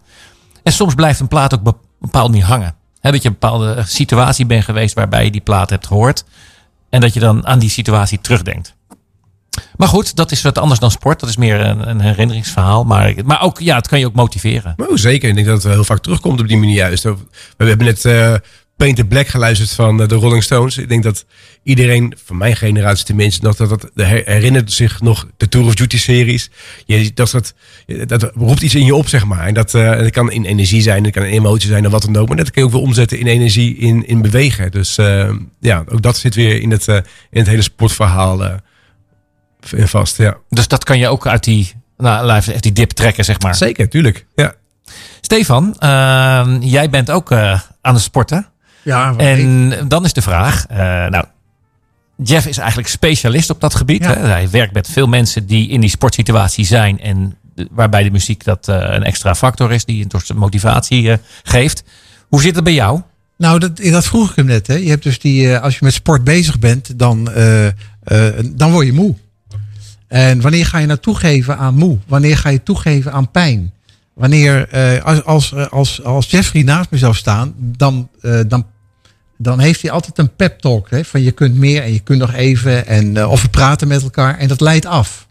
En 0.62 0.72
soms 0.72 0.94
blijft 0.94 1.20
een 1.20 1.28
plaat 1.28 1.54
ook 1.54 1.74
bepaalde 1.98 2.30
manier 2.30 2.46
hangen. 2.46 2.74
Hè, 3.00 3.10
dat 3.10 3.22
je 3.22 3.28
een 3.28 3.36
bepaalde 3.40 3.82
situatie 3.86 4.46
bent 4.46 4.64
geweest 4.64 4.94
waarbij 4.94 5.24
je 5.24 5.30
die 5.30 5.40
plaat 5.40 5.70
hebt 5.70 5.86
gehoord. 5.86 6.24
En 6.90 7.00
dat 7.00 7.14
je 7.14 7.20
dan 7.20 7.46
aan 7.46 7.58
die 7.58 7.70
situatie 7.70 8.20
terugdenkt. 8.20 8.74
Maar 9.76 9.88
goed, 9.88 10.16
dat 10.16 10.30
is 10.30 10.42
wat 10.42 10.58
anders 10.58 10.80
dan 10.80 10.90
sport. 10.90 11.20
Dat 11.20 11.28
is 11.28 11.36
meer 11.36 11.60
een, 11.60 11.88
een 11.88 12.00
herinneringsverhaal. 12.00 12.84
Maar, 12.84 13.14
maar 13.24 13.42
ook, 13.42 13.60
ja, 13.60 13.76
het 13.76 13.88
kan 13.88 13.98
je 13.98 14.06
ook 14.06 14.14
motiveren. 14.14 14.74
Maar 14.76 14.88
zeker. 14.94 15.28
Ik 15.28 15.34
denk 15.34 15.46
dat 15.46 15.62
het 15.62 15.72
heel 15.72 15.84
vaak 15.84 16.02
terugkomt 16.02 16.40
op 16.40 16.48
die 16.48 16.56
manier 16.56 16.74
juist. 16.74 17.02
We 17.02 17.16
hebben 17.56 17.86
net 17.86 18.04
eh 18.04 18.34
Painted 18.80 19.08
Black 19.08 19.26
geluisterd 19.28 19.70
van 19.70 20.02
eh, 20.02 20.08
de 20.08 20.14
Rolling 20.14 20.42
Stones. 20.42 20.78
Ik 20.78 20.88
denk 20.88 21.02
dat 21.02 21.24
iedereen, 21.62 22.14
van 22.24 22.36
mijn 22.36 22.56
generatie 22.56 23.04
tenminste, 23.04 23.44
nog 23.46 23.56
dat, 23.56 23.68
dat 23.68 23.90
her- 23.94 24.22
herinnert 24.24 24.72
zich 24.72 25.00
nog 25.00 25.26
de 25.36 25.48
Tour 25.48 25.66
of 25.66 25.74
Duty 25.74 25.98
series. 25.98 26.50
Je, 26.86 27.12
dat, 27.14 27.30
dat, 27.30 27.54
dat 28.06 28.30
roept 28.34 28.62
iets 28.62 28.74
in 28.74 28.84
je 28.84 28.94
op, 28.94 29.08
zeg 29.08 29.24
maar. 29.24 29.46
En 29.46 29.54
dat, 29.54 29.74
eh, 29.74 29.98
dat 29.98 30.10
kan 30.10 30.30
in 30.32 30.44
energie 30.44 30.82
zijn, 30.82 31.02
dat 31.02 31.12
kan 31.12 31.22
in 31.22 31.30
emotie 31.32 31.68
zijn 31.68 31.86
of 31.86 31.92
wat 31.92 32.02
dan 32.02 32.16
ook. 32.16 32.28
Maar 32.28 32.36
dat 32.36 32.50
kun 32.50 32.62
je 32.62 32.68
ook 32.68 32.74
weer 32.74 32.82
omzetten 32.82 33.18
in 33.18 33.26
energie, 33.26 33.76
in, 33.76 34.06
in 34.06 34.22
bewegen. 34.22 34.70
Dus 34.70 34.98
eh, 34.98 35.30
ja, 35.60 35.84
ook 35.88 36.02
dat 36.02 36.16
zit 36.16 36.34
weer 36.34 36.60
in 36.60 36.70
het, 36.70 36.88
eh, 36.88 36.94
in 37.30 37.38
het 37.38 37.46
hele 37.46 37.62
sportverhaal 37.62 38.44
eh, 38.44 38.54
in 39.76 39.88
vast. 39.88 40.16
Ja. 40.16 40.36
Dus 40.48 40.68
dat 40.68 40.84
kan 40.84 40.98
je 40.98 41.08
ook 41.08 41.26
uit 41.26 41.44
die, 41.44 41.72
nou, 41.96 42.26
zeggen, 42.42 42.62
die 42.62 42.72
dip 42.72 42.90
trekken, 42.90 43.24
zeg 43.24 43.40
maar. 43.40 43.54
Zeker, 43.54 43.88
tuurlijk. 43.88 44.26
Ja. 44.34 44.54
Stefan, 45.20 45.76
eh, 45.78 46.56
jij 46.60 46.90
bent 46.90 47.10
ook 47.10 47.30
eh, 47.30 47.60
aan 47.80 47.94
het 47.94 48.02
sporten. 48.02 48.46
Ja, 48.82 49.14
En 49.16 49.74
dan 49.88 50.04
is 50.04 50.12
de 50.12 50.22
vraag, 50.22 50.66
eh, 50.66 50.78
nou, 51.06 51.24
Jeff 52.22 52.46
is 52.46 52.58
eigenlijk 52.58 52.88
specialist 52.88 53.50
op 53.50 53.60
dat 53.60 53.74
gebied. 53.74 54.02
Ja. 54.04 54.14
Hè? 54.14 54.26
Hij 54.26 54.50
werkt 54.50 54.72
met 54.72 54.88
veel 54.88 55.06
mensen 55.06 55.46
die 55.46 55.68
in 55.68 55.80
die 55.80 55.90
sportsituatie 55.90 56.64
zijn 56.64 57.00
en 57.00 57.36
de- 57.54 57.68
waarbij 57.70 58.02
de 58.02 58.10
muziek 58.10 58.44
dat 58.44 58.68
eh, 58.68 58.76
een 58.80 59.02
extra 59.02 59.34
factor 59.34 59.72
is 59.72 59.84
die 59.84 60.04
een 60.04 60.10
soort 60.20 60.38
motivatie 60.38 61.10
eh, 61.10 61.18
geeft. 61.42 61.82
Hoe 62.28 62.42
zit 62.42 62.54
het 62.54 62.64
bij 62.64 62.72
jou? 62.74 63.00
Nou, 63.36 63.58
dat, 63.58 63.76
dat 63.76 64.04
vroeg 64.06 64.30
ik 64.30 64.36
hem 64.36 64.46
net. 64.46 64.66
Hè. 64.66 64.74
Je 64.74 64.88
hebt 64.88 65.02
dus 65.02 65.18
die, 65.18 65.56
als 65.56 65.78
je 65.78 65.84
met 65.84 65.92
sport 65.94 66.24
bezig 66.24 66.58
bent, 66.58 66.98
dan, 66.98 67.24
dan 68.54 68.70
word 68.72 68.86
je 68.86 68.92
moe. 68.92 69.14
En 70.08 70.40
wanneer 70.40 70.66
ga 70.66 70.78
je 70.78 70.86
nou 70.86 70.98
toegeven 70.98 71.56
aan 71.58 71.74
moe? 71.74 71.98
Wanneer 72.06 72.36
ga 72.36 72.48
je 72.48 72.62
toegeven 72.62 73.12
aan 73.12 73.30
pijn? 73.30 73.72
Wanneer, 74.20 74.68
eh, 74.68 75.04
als, 75.04 75.24
als, 75.24 75.52
eh, 75.52 75.66
als, 75.66 76.02
als 76.02 76.30
Jeffrey 76.30 76.62
naast 76.62 76.90
me 76.90 76.98
zou 76.98 77.14
staan, 77.14 77.54
dan, 77.56 78.08
eh, 78.20 78.40
dan, 78.46 78.66
dan 79.38 79.60
heeft 79.60 79.82
hij 79.82 79.90
altijd 79.90 80.18
een 80.18 80.36
pep 80.36 80.58
talk. 80.58 80.90
Hè, 80.90 81.04
van 81.04 81.22
je 81.22 81.30
kunt 81.30 81.54
meer 81.54 81.82
en 81.82 81.92
je 81.92 82.00
kunt 82.00 82.18
nog 82.18 82.34
even. 82.34 82.86
En, 82.86 83.26
of 83.26 83.42
we 83.42 83.48
praten 83.48 83.88
met 83.88 84.02
elkaar 84.02 84.38
en 84.38 84.48
dat 84.48 84.60
leidt 84.60 84.86
af. 84.86 85.26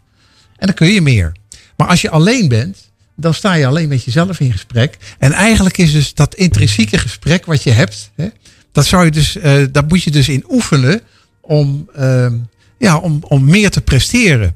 En 0.56 0.66
dan 0.66 0.74
kun 0.74 0.88
je 0.88 1.00
meer. 1.00 1.32
Maar 1.76 1.86
als 1.88 2.00
je 2.00 2.10
alleen 2.10 2.48
bent, 2.48 2.90
dan 3.16 3.34
sta 3.34 3.52
je 3.52 3.66
alleen 3.66 3.88
met 3.88 4.04
jezelf 4.04 4.40
in 4.40 4.52
gesprek. 4.52 4.96
En 5.18 5.32
eigenlijk 5.32 5.78
is 5.78 5.92
dus 5.92 6.14
dat 6.14 6.34
intrinsieke 6.34 6.98
gesprek 6.98 7.46
wat 7.46 7.62
je 7.62 7.70
hebt, 7.70 8.10
hè, 8.14 8.28
dat, 8.72 8.86
zou 8.86 9.04
je 9.04 9.10
dus, 9.10 9.36
dat 9.72 9.88
moet 9.88 10.02
je 10.02 10.10
dus 10.10 10.28
in 10.28 10.44
oefenen 10.48 11.00
om, 11.40 11.88
ehm, 11.94 12.34
ja, 12.78 12.98
om, 12.98 13.18
om 13.28 13.44
meer 13.44 13.70
te 13.70 13.80
presteren. 13.80 14.54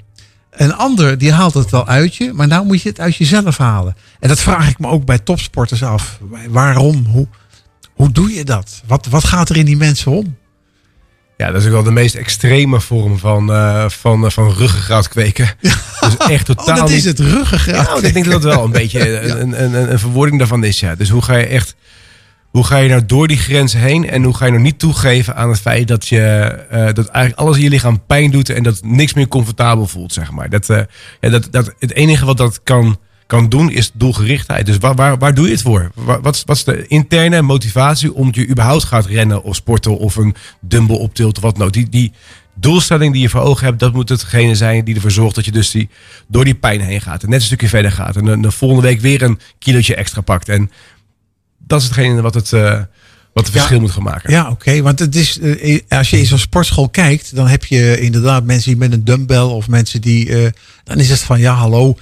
Een 0.55 0.75
ander 0.75 1.19
die 1.19 1.33
haalt 1.33 1.55
het 1.55 1.71
wel 1.71 1.87
uit 1.87 2.17
je, 2.17 2.33
maar 2.33 2.47
nou 2.47 2.67
moet 2.67 2.83
je 2.83 2.89
het 2.89 3.01
uit 3.01 3.17
jezelf 3.17 3.59
halen. 3.59 3.97
En 4.21 4.29
dat 4.29 4.41
vraag 4.41 4.69
ik 4.69 4.79
me 4.79 4.89
ook 4.89 5.05
bij 5.05 5.19
topsporters 5.19 5.83
af. 5.83 6.19
Waarom? 6.49 7.07
Hoe, 7.07 7.27
hoe 7.93 8.13
doe 8.13 8.35
je 8.35 8.45
dat? 8.45 8.83
Wat, 8.87 9.07
wat 9.07 9.25
gaat 9.25 9.49
er 9.49 9.57
in 9.57 9.65
die 9.65 9.77
mensen 9.77 10.13
om? 10.13 10.37
Ja, 11.37 11.51
dat 11.51 11.61
is 11.61 11.67
ook 11.67 11.73
wel 11.73 11.83
de 11.83 11.91
meest 11.91 12.15
extreme 12.15 12.81
vorm 12.81 13.19
van, 13.19 13.53
eh 13.53 13.85
van, 13.89 14.25
eh, 14.25 14.31
van 14.31 14.53
ruggengraat 14.53 15.09
kweken. 15.09 15.51
Dus 16.01 16.17
echt 16.17 16.49
Oh, 16.49 16.57
totaal 16.57 16.77
dat 16.77 16.91
is 16.91 17.05
het 17.05 17.19
ruggengraat. 17.19 18.01
Ja, 18.01 18.07
ik 18.07 18.13
denk 18.15 18.25
dat 18.25 18.43
dat 18.43 18.55
wel 18.55 18.65
een 18.65 18.71
beetje 18.71 19.21
een, 19.21 19.41
een, 19.41 19.75
een, 19.75 19.93
een 19.93 19.99
verwoording 19.99 20.39
daarvan 20.39 20.65
is. 20.65 20.81
Ja. 20.81 20.95
Dus 20.95 21.09
hoe 21.09 21.23
ga 21.23 21.37
je 21.37 21.47
echt... 21.47 21.75
Hoe 22.55 22.65
ga 22.65 22.77
je 22.77 22.89
nou 22.89 23.07
door 23.07 23.29
die 23.29 23.37
grens 23.37 23.73
heen 23.73 24.09
en 24.11 24.23
hoe 24.23 24.35
ga 24.35 24.45
je 24.45 24.51
nou 24.51 24.63
niet 24.63 24.79
toegeven 24.79 25.37
aan 25.37 25.49
het 25.49 25.61
feit 25.61 25.89
dat 25.89 26.09
je 26.09 26.21
eh, 26.71 26.85
dat 26.93 27.07
eigenlijk 27.09 27.39
alles 27.45 27.57
in 27.57 27.63
je 27.63 27.69
lichaam 27.69 28.03
pijn 28.07 28.31
doet 28.31 28.49
en 28.49 28.63
dat 28.63 28.81
niks 28.85 29.15
meer 29.15 29.29
comfortabel 29.29 29.87
voelt, 29.87 30.13
zeg 30.13 30.31
maar. 30.31 30.51
Dat, 30.51 30.67
ja, 31.21 31.29
dat, 31.31 31.49
dat, 31.51 31.75
het 31.79 31.93
enige 31.95 32.25
wat 32.25 32.37
dat 32.37 32.61
kan, 32.63 32.99
kan 33.27 33.49
doen 33.49 33.71
is 33.71 33.91
doelgerichtheid. 33.95 34.67
Dus 34.67 34.79
waar, 34.79 34.95
waar, 34.95 35.19
waar 35.19 35.35
doe 35.35 35.45
je 35.47 35.53
het 35.53 35.63
voor? 35.63 35.91
Wa- 35.95 36.21
Wat, 36.21 36.43
wat 36.47 36.57
is 36.57 36.65
de 36.65 36.87
interne 36.87 37.43
motivatie 37.43 38.15
om 38.15 38.29
je 38.33 38.49
überhaupt 38.49 38.85
gaat 38.85 39.07
rennen 39.07 39.43
of 39.43 39.57
sporten 39.57 39.99
of 39.99 40.17
een 40.17 40.35
dumbbell 40.61 40.97
optilt 40.97 41.37
of 41.37 41.43
wat 41.43 41.63
ook? 41.63 41.73
Die, 41.73 41.89
die 41.89 42.13
doelstelling 42.57 43.13
die 43.13 43.23
je 43.23 43.29
voor 43.29 43.41
ogen 43.41 43.67
hebt, 43.67 43.79
dat 43.81 43.93
moet 43.93 44.09
hetgene 44.09 44.55
zijn 44.55 44.85
die 44.85 44.95
ervoor 44.95 45.11
zorgt 45.11 45.35
dat 45.35 45.45
je 45.45 45.53
dus 45.53 45.71
die, 45.71 45.89
door 46.29 46.45
die 46.45 46.55
pijn 46.55 46.81
heen 46.81 47.01
gaat 47.01 47.23
en 47.23 47.29
net 47.29 47.41
een 47.41 47.47
stukje 47.47 47.69
verder 47.69 47.93
gaat 47.93 48.17
en 48.17 48.25
de, 48.25 48.41
de 48.41 48.51
volgende 48.51 48.83
week 48.83 49.01
weer 49.01 49.23
een 49.23 49.39
kilootje 49.59 49.95
extra 49.95 50.21
pakt. 50.21 50.49
En 50.49 50.71
dat 51.67 51.81
is 51.81 51.87
hetgene 51.87 52.23
wat 52.23 52.35
het, 52.35 52.53
eh, 52.53 52.81
wat 53.33 53.45
het 53.45 53.51
verschil 53.51 53.81
moet 53.81 53.91
gaan 53.91 54.03
maken. 54.03 54.31
Ja, 54.31 54.51
oké. 54.51 54.83
Want 54.83 54.99
het 54.99 55.17
is, 55.17 55.39
eh, 55.39 55.81
als 55.89 56.11
je 56.11 56.19
in 56.19 56.27
zo'n 56.27 56.39
sportschool 56.39 56.89
kijkt, 56.89 57.35
dan 57.35 57.47
heb 57.47 57.65
je 57.65 58.01
inderdaad 58.01 58.45
mensen 58.45 58.71
die 58.71 58.81
met 58.81 58.93
een 58.93 59.05
dumbbell 59.05 59.39
of 59.39 59.69
mensen 59.69 60.01
die. 60.01 60.29
eh, 60.45 60.51
dan 60.85 60.99
is 60.99 61.11
het 61.11 61.21
van 61.21 61.41
ja, 61.41 61.55
hallo. 61.55 61.97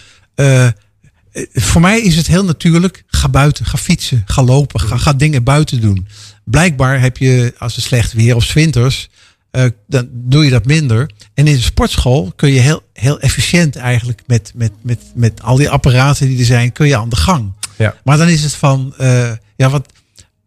voor 1.52 1.80
mij 1.80 2.00
is 2.00 2.16
het 2.16 2.26
heel 2.26 2.44
natuurlijk. 2.44 3.04
Ga 3.06 3.28
buiten, 3.28 3.64
ga 3.64 3.78
fietsen, 3.78 4.22
ga 4.26 4.42
lopen, 4.42 4.80
ga, 4.80 4.96
ga 4.96 5.12
dingen 5.12 5.42
buiten 5.44 5.80
doen. 5.80 6.06
Blijkbaar 6.44 7.00
heb 7.00 7.16
je, 7.16 7.54
als 7.58 7.74
het 7.74 7.84
slecht 7.84 8.12
weer 8.12 8.36
of 8.36 8.44
's 8.44 8.52
winters, 8.52 9.08
eh, 9.50 9.64
dan 9.86 10.08
doe 10.10 10.44
je 10.44 10.50
dat 10.50 10.64
minder. 10.64 11.10
En 11.34 11.46
in 11.46 11.54
de 11.54 11.60
sportschool 11.60 12.32
kun 12.36 12.52
je 12.52 12.60
heel, 12.60 12.82
heel 12.92 13.20
efficiënt 13.20 13.76
eigenlijk 13.76 14.22
met, 14.26 14.52
met, 14.54 14.72
met, 14.82 14.98
met 15.14 15.42
al 15.42 15.56
die 15.56 15.70
apparaten 15.70 16.28
die 16.28 16.38
er 16.38 16.44
zijn, 16.44 16.72
kun 16.72 16.86
je 16.86 16.96
aan 16.96 17.08
de 17.08 17.16
gang. 17.16 17.52
Ja. 17.76 17.94
Maar 18.04 18.16
dan 18.16 18.28
is 18.28 18.42
het 18.42 18.54
van, 18.54 18.94
ja, 19.56 19.70
wat 19.70 19.92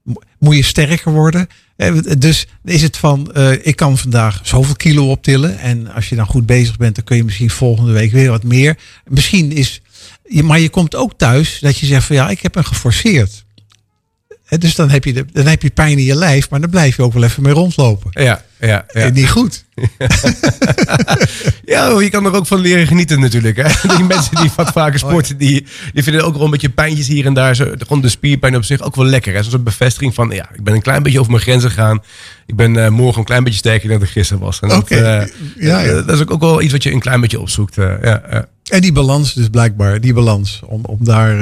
mo- 0.04 0.22
moet 0.40 0.56
je 0.56 0.64
sterker 0.64 1.12
worden? 1.12 1.48
Eh, 1.76 1.94
Dus 2.18 2.48
is 2.64 2.82
het 2.82 2.98
van, 2.98 3.34
eh, 3.34 3.52
ik 3.66 3.76
kan 3.76 3.98
vandaag 3.98 4.40
zoveel 4.44 4.76
kilo 4.76 5.10
optillen. 5.12 5.60
En 5.60 5.94
als 5.94 6.10
je 6.10 6.16
dan 6.16 6.26
goed 6.26 6.46
bezig 6.46 6.78
bent, 6.78 6.96
dan 6.96 7.04
kun 7.04 7.18
je 7.18 7.24
misschien 7.24 7.50
volgende 7.50 7.92
week 7.92 8.12
weer 8.12 8.30
wat 8.30 8.44
meer. 8.44 8.78
Misschien 9.06 9.52
is, 9.52 9.82
maar 10.44 10.60
je 10.60 10.70
komt 10.70 10.96
ook 10.96 11.14
thuis 11.18 11.60
dat 11.60 11.78
je 11.80 11.86
zegt 11.86 12.06
van 12.06 12.16
ja, 12.16 12.30
ik 12.30 12.40
heb 12.42 12.56
een 12.56 12.66
geforceerd. 12.66 13.45
Dus 14.50 14.76
dan 14.76 14.90
heb, 14.90 15.04
je 15.04 15.14
de, 15.14 15.26
dan 15.32 15.46
heb 15.46 15.62
je 15.62 15.70
pijn 15.70 15.98
in 15.98 16.04
je 16.04 16.16
lijf, 16.16 16.50
maar 16.50 16.62
dan 16.62 16.70
blijf 16.70 16.96
je 16.96 17.04
ook 17.04 17.14
wel 17.14 17.24
even 17.24 17.44
mee 17.44 17.54
rondlopen. 17.54 18.24
Ja, 18.24 18.42
ja, 18.60 18.68
ja. 18.68 18.86
Eh, 18.88 19.12
Niet 19.12 19.30
goed. 19.30 19.66
Ja, 21.66 22.00
je 22.00 22.10
kan 22.10 22.26
er 22.26 22.34
ook 22.34 22.48
van 22.48 22.60
leren 22.60 22.88
genieten 22.88 23.20
natuurlijk. 23.20 23.58
Hè? 23.58 23.68
Die 23.96 24.06
mensen 24.06 24.36
die 24.36 24.52
wat 24.56 24.72
vaker 24.72 25.00
sporten, 25.00 25.38
die, 25.38 25.66
die 25.94 26.04
vinden 26.04 26.26
ook 26.26 26.34
wel 26.36 26.46
een 26.46 26.52
beetje 26.52 26.70
pijntjes 26.70 27.08
hier 27.08 27.26
en 27.26 27.34
daar. 27.34 27.56
Zo, 27.56 27.74
gewoon 27.78 28.02
de 28.02 28.10
spierpijn 28.10 28.56
op 28.56 28.64
zich 28.64 28.82
ook 28.82 28.96
wel 28.96 29.06
lekker. 29.06 29.34
Hè? 29.34 29.44
Zo'n 29.44 29.64
bevestiging 29.64 30.14
van, 30.14 30.30
ja, 30.30 30.50
ik 30.54 30.64
ben 30.64 30.74
een 30.74 30.82
klein 30.82 31.04
beetje 31.04 31.20
over 31.20 31.32
mijn 31.32 31.44
grenzen 31.44 31.70
gegaan. 31.70 32.04
Ik 32.46 32.56
ben 32.56 32.84
eh, 32.84 32.90
morgen 32.90 33.20
een 33.20 33.26
klein 33.26 33.44
beetje 33.44 33.60
sterker 33.60 33.90
dan 33.90 34.02
ik 34.02 34.08
gisteren 34.10 34.44
was. 34.44 34.60
Oké, 34.60 34.96
eh, 34.96 35.28
ja, 35.60 35.80
ja. 35.80 35.94
dat 36.02 36.10
is 36.10 36.22
ook, 36.22 36.32
ook 36.32 36.42
wel 36.42 36.62
iets 36.62 36.72
wat 36.72 36.84
je 36.84 36.92
een 36.92 37.00
klein 37.00 37.22
beetje 37.22 37.40
opzoekt. 37.40 37.76
ja. 37.76 38.48
En 38.66 38.82
die 38.82 38.92
balans 38.92 39.34
dus 39.34 39.48
blijkbaar, 39.48 40.02
die 40.02 40.14
balans. 40.14 40.62
Om, 40.66 40.86
om 40.86 40.98
daar, 41.02 41.38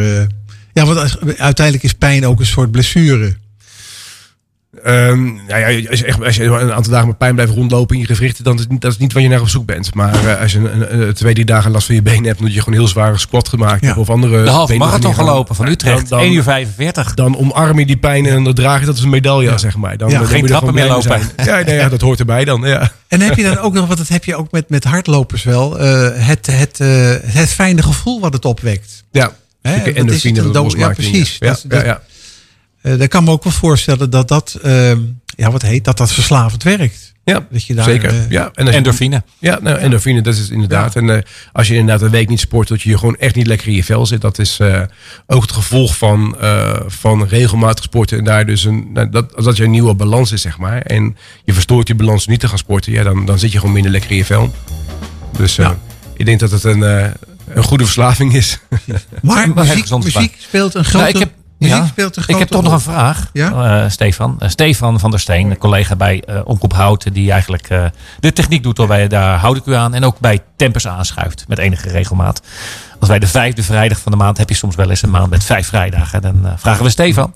ja, 0.73 0.85
want 0.85 1.17
uiteindelijk 1.37 1.83
is 1.85 1.93
pijn 1.93 2.25
ook 2.25 2.39
een 2.39 2.45
soort 2.45 2.71
blessure. 2.71 3.35
Ehm, 4.83 5.23
nou 5.47 5.59
ja, 5.59 5.89
als, 5.89 5.99
je 5.99 6.05
echt, 6.05 6.23
als 6.23 6.35
je 6.35 6.43
een 6.43 6.71
aantal 6.73 6.91
dagen 6.91 7.07
met 7.07 7.17
pijn 7.17 7.33
blijft 7.35 7.53
rondlopen 7.53 7.95
in 7.95 8.01
je 8.01 8.07
gewrichten, 8.07 8.43
dan 8.43 8.53
is 8.55 8.59
het 8.61 8.69
niet, 8.69 8.81
dat 8.81 8.91
is 8.91 8.97
niet 8.97 9.13
waar 9.13 9.21
je 9.23 9.29
naar 9.29 9.41
op 9.41 9.49
zoek 9.49 9.65
bent. 9.65 9.93
Maar 9.95 10.25
eh, 10.27 10.41
als 10.41 10.51
je 10.51 10.57
een, 10.59 10.93
een- 10.93 11.01
een- 11.07 11.13
twee, 11.13 11.33
drie 11.33 11.45
dagen 11.45 11.71
last 11.71 11.85
van 11.85 11.95
je 11.95 12.01
benen 12.01 12.23
hebt, 12.25 12.39
omdat 12.39 12.53
je 12.53 12.59
gewoon 12.61 12.79
heel 12.79 12.87
zware 12.87 13.17
squat 13.17 13.47
gemaakt 13.49 13.81
Ja. 13.81 13.87
hebt 13.87 13.99
of 13.99 14.09
andere 14.09 14.43
De 14.43 14.49
halve 14.49 14.75
marathon 14.77 15.15
gaan- 15.15 15.25
gelopen 15.25 15.55
van 15.55 15.65
Ja, 15.65 15.71
Utrecht. 15.71 16.09
Dan, 16.09 16.19
1 16.19 16.27
dan, 16.27 16.37
uur 16.37 16.43
45. 16.43 17.13
dan 17.13 17.37
omarm 17.37 17.79
je 17.79 17.85
die 17.85 17.97
pijn 17.97 18.25
en 18.25 18.43
dan 18.43 18.53
draag 18.53 18.79
je 18.79 18.85
dat 18.85 18.95
als 18.95 19.03
een 19.03 19.09
medaille, 19.09 19.57
zeg 19.57 19.77
maar. 19.77 19.97
Dan, 19.97 20.09
Ja, 20.09 20.17
dan 20.19 20.27
geen 20.27 20.45
trappen 20.45 20.73
meer 20.73 20.95
zijn. 21.01 21.21
Ja, 21.45 21.59
nee, 21.61 21.75
ja, 21.75 21.89
dat 21.89 22.01
hoort 22.01 22.19
erbij 22.19 22.45
dan. 22.45 22.61
Ja. 22.61 22.91
En 23.07 23.21
heb 23.21 23.35
je 23.37 23.43
dan 23.43 23.57
ook 23.57 23.73
nog, 23.73 23.85
want 23.85 23.97
dat 23.97 24.07
heb 24.07 24.23
je 24.25 24.35
ook 24.35 24.51
met, 24.51 24.69
met 24.69 24.83
hardlopers 24.83 25.43
wel, 25.43 25.79
eh, 25.79 26.09
het, 26.27 26.47
het, 26.51 26.79
eh, 26.79 26.87
het 27.25 27.49
fijne 27.49 27.83
gevoel 27.83 28.19
wat 28.19 28.33
het 28.33 28.45
opwekt. 28.45 29.03
Ja, 29.11 29.31
Hè, 29.63 29.71
Stukken 29.79 30.05
wat 30.05 30.15
is 30.15 30.23
een 30.23 30.33
dat 30.51 30.71
ja, 30.71 30.87
je- 30.87 30.93
precies. 30.95 31.37
Ja, 31.39 31.47
Dat- 31.47 31.61
ja, 31.61 31.69
dat- 31.69 31.85
ja. 31.85 32.01
Eh 32.81 32.97
daar 32.97 33.07
kan 33.07 33.23
me 33.23 33.31
ook 33.31 33.43
wel 33.43 33.53
voorstellen 33.53 34.09
dat 34.09 34.27
dat, 34.27 34.59
eh, 34.61 34.89
ja, 35.25 35.51
wat 35.51 35.61
heet, 35.61 35.83
dat 35.83 35.97
dat 35.97 36.11
verslavend 36.11 36.63
werkt. 36.63 37.11
Ja, 37.25 37.47
Dat 37.51 37.65
je 37.65 37.73
daar, 37.73 37.83
zeker. 37.83 38.09
eh, 38.09 38.29
ja. 38.29 38.43
En 38.53 38.61
als 38.65 38.69
je- 38.69 38.75
Endorfine. 38.75 39.23
Ja, 39.39 39.59
nou, 39.61 39.77
endorfine, 39.77 40.21
dat 40.21 40.35
is 40.35 40.49
inderdaad. 40.49 40.95
En 40.95 41.09
eh, 41.09 41.21
als 41.53 41.67
je 41.67 41.75
inderdaad 41.75 42.01
een 42.05 42.11
week 42.11 42.29
niet 42.29 42.39
sport, 42.39 42.67
dat 42.67 42.81
je 42.81 42.89
je 42.89 42.97
gewoon 42.97 43.15
echt 43.17 43.35
niet 43.35 43.47
lekker 43.47 43.67
in 43.67 43.73
je 43.73 43.83
vel 43.83 44.05
zit. 44.05 44.21
Dat 44.21 44.39
is 44.39 44.59
eh, 44.59 44.81
ook 45.27 45.41
het 45.41 45.51
gevolg 45.51 45.97
van, 45.97 46.37
eh, 46.39 46.79
van 46.87 47.25
regelmatig 47.27 47.83
sporten. 47.83 48.17
En 48.17 48.23
daar 48.23 48.45
dus 48.45 48.63
een, 48.63 48.89
nou, 48.93 49.09
dat, 49.09 49.35
als 49.35 49.45
dat 49.45 49.57
je 49.57 49.63
een 49.63 49.71
nieuwe 49.71 49.93
balans 49.93 50.31
is, 50.31 50.41
zeg 50.41 50.57
maar. 50.57 50.81
En 50.81 51.17
je 51.43 51.53
verstoort 51.53 51.85
die 51.87 51.95
balans 51.95 52.27
niet 52.27 52.39
te 52.39 52.47
gaan 52.47 52.57
sporten. 52.57 52.91
Ja, 52.91 53.03
dan, 53.03 53.25
dan 53.25 53.39
zit 53.39 53.51
je 53.51 53.57
gewoon 53.59 53.73
minder 53.73 53.91
lekker 53.91 54.11
in 54.11 54.17
je 54.17 54.25
vel. 54.25 54.53
Dus 55.37 55.57
eh, 55.57 55.65
Ja. 55.65 55.77
ik 56.17 56.25
denk 56.25 56.39
dat 56.39 56.51
het 56.51 56.63
een, 56.63 56.83
eh, 56.83 57.05
een 57.47 57.63
goede 57.63 57.83
verslaving 57.83 58.33
is. 58.33 58.59
Maar 59.21 59.49
muziek, 59.49 59.89
muziek 59.89 60.35
speelt 60.39 60.73
een 60.73 60.83
grote, 60.85 60.97
Nou, 60.97 61.09
ik 61.09 61.19
heb, 61.19 61.31
muziek 61.57 61.75
ja, 61.77 61.85
speelt 61.85 62.15
een 62.15 62.23
ik 62.27 62.37
heb 62.37 62.47
toch 62.47 62.61
rol. 62.61 62.69
nog 62.71 62.73
een 62.79 62.91
vraag, 62.93 63.29
Ja? 63.33 63.83
eh, 63.83 63.89
Stefan. 63.89 64.35
Eh, 64.39 64.49
Stefan 64.49 64.99
van 64.99 65.11
der 65.11 65.19
Steen, 65.19 65.49
een 65.51 65.57
collega 65.57 65.95
bij 65.95 66.23
eh 66.25 66.39
Omroep 66.43 66.73
Houten... 66.73 67.13
die 67.13 67.31
eigenlijk 67.31 67.69
eh, 67.69 67.85
de 68.19 68.33
techniek 68.33 68.63
doet, 68.63 68.77
waarbij 68.77 69.07
daar 69.07 69.37
houd 69.39 69.57
ik 69.57 69.65
u 69.65 69.73
aan... 69.73 69.93
en 69.93 70.03
ook 70.05 70.19
bij 70.19 70.39
Tempers 70.55 70.87
aanschuift 70.87 71.45
met 71.47 71.57
enige 71.57 71.89
regelmaat. 71.89 72.41
Als 72.99 73.09
wij 73.09 73.19
de 73.19 73.27
vijfde 73.27 73.63
vrijdag 73.63 73.99
van 73.99 74.11
de 74.11 74.17
maand... 74.17 74.37
heb 74.37 74.49
je 74.49 74.55
soms 74.55 74.75
wel 74.75 74.89
eens 74.89 75.01
een 75.01 75.09
maand 75.09 75.29
met 75.29 75.43
vijf 75.43 75.67
vrijdagen. 75.67 76.21
Dan 76.21 76.45
vragen 76.57 76.83
we 76.83 76.89
Stefan. 76.89 77.33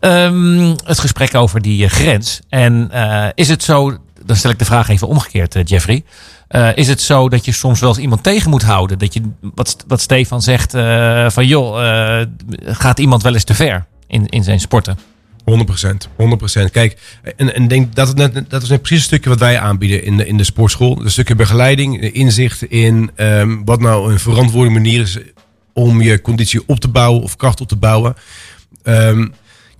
Ehm, 0.00 0.74
het 0.84 0.98
gesprek 0.98 1.34
over 1.34 1.62
die 1.62 1.88
grens. 1.88 2.40
En 2.48 2.88
eh, 2.90 3.28
is 3.34 3.48
het 3.48 3.62
zo... 3.62 3.98
Dan 4.30 4.38
stel 4.38 4.50
ik 4.50 4.58
de 4.58 4.64
vraag 4.64 4.88
even 4.88 5.08
omgekeerd, 5.08 5.54
eh, 5.54 5.62
Jeffrey. 5.64 6.04
Eh, 6.48 6.68
is 6.74 6.88
het 6.88 7.00
zo 7.00 7.28
dat 7.28 7.44
je 7.44 7.52
soms 7.52 7.80
wel 7.80 7.88
eens 7.88 7.98
iemand 7.98 8.22
tegen 8.22 8.50
moet 8.50 8.62
houden? 8.62 8.98
Dat 8.98 9.14
je, 9.14 9.20
wat, 9.54 9.84
wat 9.86 10.00
Stefan 10.00 10.42
zegt, 10.42 10.74
eh, 10.74 11.30
van 11.30 11.46
joh, 11.46 12.24
gaat 12.64 12.98
iemand 12.98 13.22
wel 13.22 13.34
eens 13.34 13.44
te 13.44 13.54
ver 13.54 13.86
in, 14.06 14.28
in 14.28 14.44
zijn 14.44 14.60
sporten? 14.60 14.98
100%. 15.44 16.08
100%. 16.16 16.70
Kijk, 16.70 16.98
en, 17.36 17.54
en 17.54 17.68
denk 17.68 17.94
dat, 17.94 18.08
het 18.08 18.16
net, 18.16 18.50
dat 18.50 18.62
is 18.62 18.68
net 18.68 18.82
precies 18.82 18.98
een 18.98 19.04
stukje 19.04 19.30
wat 19.30 19.38
wij 19.38 19.58
aanbieden 19.58 20.04
in 20.04 20.16
de, 20.16 20.26
in 20.26 20.36
de 20.36 20.44
sportschool. 20.44 21.00
Een 21.00 21.10
stukje 21.10 21.34
begeleiding, 21.34 22.00
inzicht 22.00 22.62
in 22.62 23.10
ehm, 23.14 23.64
wat 23.64 23.80
nou 23.80 24.12
een 24.12 24.18
verantwoorde 24.18 24.70
manier 24.70 25.00
is 25.00 25.18
om 25.72 26.02
je 26.02 26.20
conditie 26.20 26.62
op 26.66 26.80
te 26.80 26.88
bouwen 26.88 27.22
of 27.22 27.36
kracht 27.36 27.60
op 27.60 27.68
te 27.68 27.76
bouwen. 27.76 28.14
Ehm, 28.82 29.26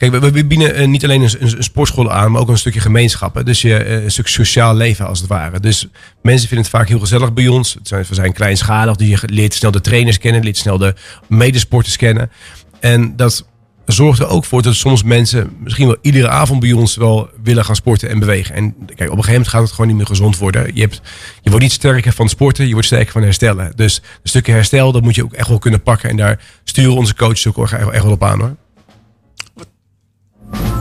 kijk, 0.01 0.13
we, 0.13 0.31
we 0.31 0.45
bieden 0.47 0.75
eh, 0.75 0.87
niet 0.87 1.05
alleen 1.05 1.23
een, 1.23 1.63
sportschool 1.63 2.13
aan, 2.13 2.33
maar 2.33 2.41
ook 2.41 2.49
een 2.49 2.59
stukje 2.59 2.81
gemeenschappen. 2.81 3.45
Dus 3.45 3.63
je, 3.63 3.77
eh, 3.77 4.03
een 4.03 4.11
stuk 4.11 4.29
sociaal 4.29 4.75
leven 4.75 5.07
als 5.07 5.19
het 5.19 5.29
ware. 5.29 5.61
Dus 5.61 5.87
mensen 6.23 6.49
vinden 6.49 6.67
het 6.67 6.77
vaak 6.77 6.89
heel 6.89 6.99
gezellig 6.99 7.33
bij 7.33 7.49
ons. 7.49 7.75
Het 7.75 7.89
zijn, 7.89 8.05
we 8.09 8.15
zijn 8.15 8.33
kleinschalig, 8.33 8.97
dus 8.97 9.09
je 9.09 9.19
leert 9.27 9.55
snel 9.55 9.71
de 9.71 9.81
trainers 9.81 10.19
kennen, 10.19 10.43
leert 10.43 10.57
snel 10.57 10.79
de 10.79 10.95
medesporters 11.29 11.97
kennen. 11.97 12.31
En 12.81 13.17
dat 13.17 13.45
zorgt 13.87 14.19
er 14.19 14.29
ook 14.29 14.45
voor 14.45 14.63
dat 14.63 14.75
soms 14.75 15.03
mensen 15.03 15.57
misschien 15.63 15.87
wel 15.87 15.97
iedere 16.01 16.29
avond 16.29 16.61
bij 16.61 16.73
ons 16.73 16.97
wel 16.97 17.29
willen 17.43 17.65
gaan 17.65 17.77
sporten 17.77 18.09
en 18.09 18.19
bewegen. 18.19 18.55
En 18.55 18.75
kijk, 18.87 18.91
op 18.91 18.99
een 18.99 19.09
gegeven 19.09 19.31
moment 19.33 19.49
gaat 19.49 19.63
het 19.63 19.71
gewoon 19.71 19.87
niet 19.87 19.97
meer 19.97 20.07
gezond 20.07 20.39
worden. 20.39 20.71
Je, 20.75 20.81
hebt, 20.81 21.01
je 21.43 21.51
wordt 21.51 21.65
niet 21.65 21.73
sterker 21.73 22.13
van 22.13 22.29
sporten, 22.29 22.67
je 22.67 22.73
wordt 22.73 22.87
sterker 22.87 23.13
van 23.13 23.23
herstellen. 23.23 23.73
Dus 23.75 23.97
een 23.97 24.29
stukje 24.29 24.53
herstel, 24.53 24.93
dat 24.93 25.03
moet 25.03 25.15
je 25.15 25.25
ook 25.25 25.33
echt 25.33 25.49
wel 25.49 25.59
kunnen 25.59 25.83
pakken. 25.83 26.11
En 26.11 26.17
daar 26.17 26.41
sturen 26.65 26.97
onze 26.97 27.15
coaches 27.15 27.47
ook 27.47 27.71
echt 27.71 28.03
wel 28.03 28.13
op 28.13 28.25
aan 28.25 28.41
hoor. 28.41 28.57
Bye. 30.51 30.80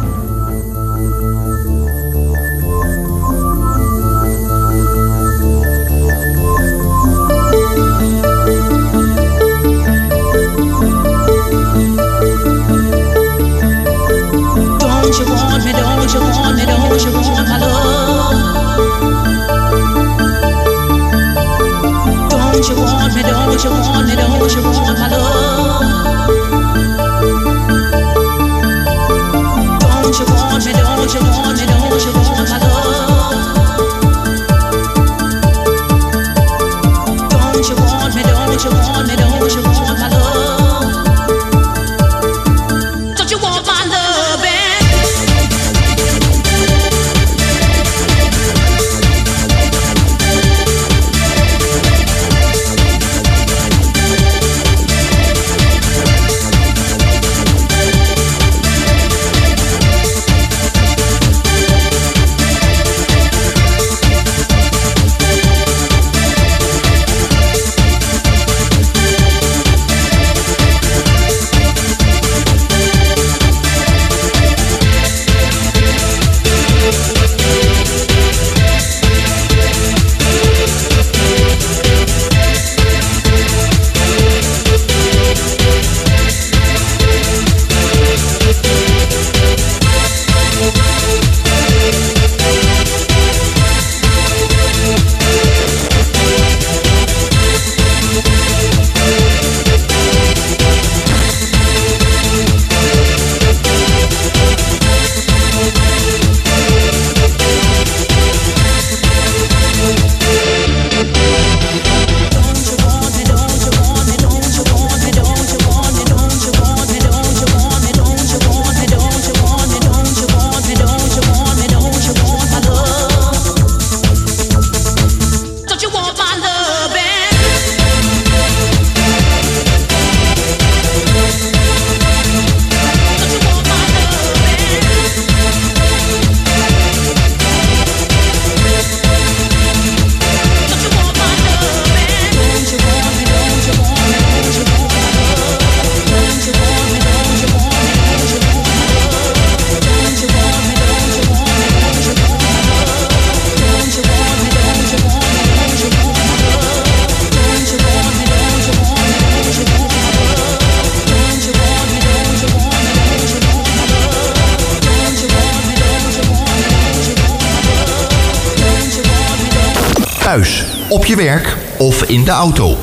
Op 170.89 171.05
je 171.05 171.15
werk 171.15 171.57
of 171.77 172.03
in 172.03 172.23
de 172.23 172.31
auto. 172.31 172.77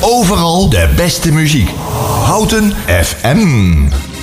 Overal 0.00 0.68
de 0.68 0.88
beste 0.96 1.32
muziek. 1.32 1.70
Houten 2.24 2.72
FM. 2.86 4.15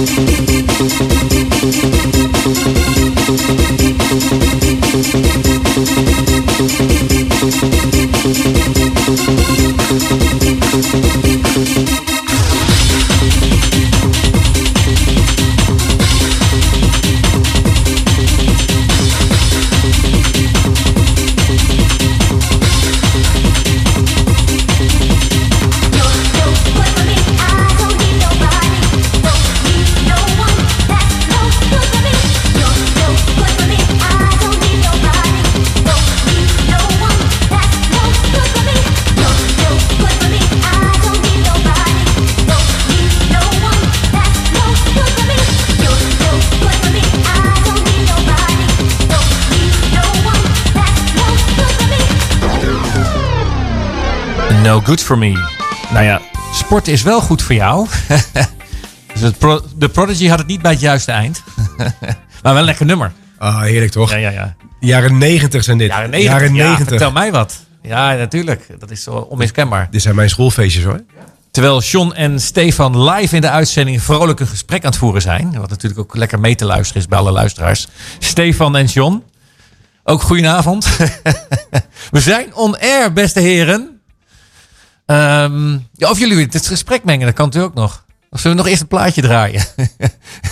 Müzik 0.00 0.49
good 54.90 55.02
for 55.02 55.18
me. 55.18 55.32
Nou 55.92 56.04
ja, 56.04 56.20
sport 56.52 56.88
is 56.88 57.02
wel 57.02 57.20
goed 57.20 57.42
voor 57.42 57.54
jou. 57.54 57.86
dus 59.12 59.20
het 59.20 59.38
pro- 59.38 59.60
de 59.76 59.88
Prodigy 59.88 60.28
had 60.28 60.38
het 60.38 60.46
niet 60.46 60.62
bij 60.62 60.70
het 60.70 60.80
juiste 60.80 61.12
eind. 61.12 61.42
maar 62.42 62.52
wel 62.52 62.56
een 62.56 62.64
lekker 62.64 62.86
nummer. 62.86 63.12
Ah, 63.38 63.60
heerlijk 63.60 63.92
toch? 63.92 64.10
Ja, 64.10 64.16
ja, 64.16 64.30
ja. 64.30 64.56
Jaren 64.80 65.18
90 65.18 65.64
zijn 65.64 65.78
dit. 65.78 65.88
Jaren 65.88 66.10
90. 66.10 66.32
Jaren 66.32 66.54
Ja, 66.54 66.62
90. 66.64 66.88
vertel 66.88 67.12
mij 67.12 67.32
wat. 67.32 67.58
Ja, 67.82 68.14
natuurlijk. 68.14 68.66
Dat 68.78 68.90
is 68.90 69.02
zo 69.02 69.10
onmiskenbaar. 69.10 69.88
Dit 69.90 70.02
zijn 70.02 70.14
mijn 70.14 70.28
schoolfeestjes 70.28 70.84
hoor. 70.84 71.02
Terwijl 71.50 71.80
John 71.80 72.12
en 72.12 72.40
Stefan 72.40 73.02
live 73.10 73.34
in 73.34 73.40
de 73.40 73.50
uitzending 73.50 74.02
vrolijk 74.02 74.40
een 74.40 74.46
gesprek 74.46 74.84
aan 74.84 74.90
het 74.90 74.98
voeren 74.98 75.22
zijn. 75.22 75.58
Wat 75.58 75.70
natuurlijk 75.70 76.00
ook 76.00 76.16
lekker 76.16 76.40
mee 76.40 76.54
te 76.54 76.64
luisteren 76.64 77.02
is 77.02 77.08
bij 77.08 77.18
alle 77.18 77.30
luisteraars. 77.32 77.88
Stefan 78.18 78.76
en 78.76 78.86
John. 78.86 79.22
Ook 80.04 80.22
goedenavond. 80.22 80.86
We 82.10 82.20
zijn 82.20 82.54
on 82.54 82.78
air, 82.78 83.12
beste 83.12 83.40
heren. 83.40 83.99
Ehm, 85.10 85.72
ja, 85.92 86.10
of 86.10 86.18
jullie 86.18 86.46
dit 86.46 86.66
gesprek 86.66 87.04
mengen, 87.04 87.26
dat 87.26 87.34
kan 87.34 87.44
natuurlijk 87.44 87.72
ook 87.72 87.82
nog. 87.82 88.04
Of 88.30 88.40
zullen 88.40 88.56
we 88.56 88.62
nog 88.62 88.70
eerst 88.70 88.82
een 88.82 88.88
plaatje 88.88 89.22
draaien? 89.22 89.64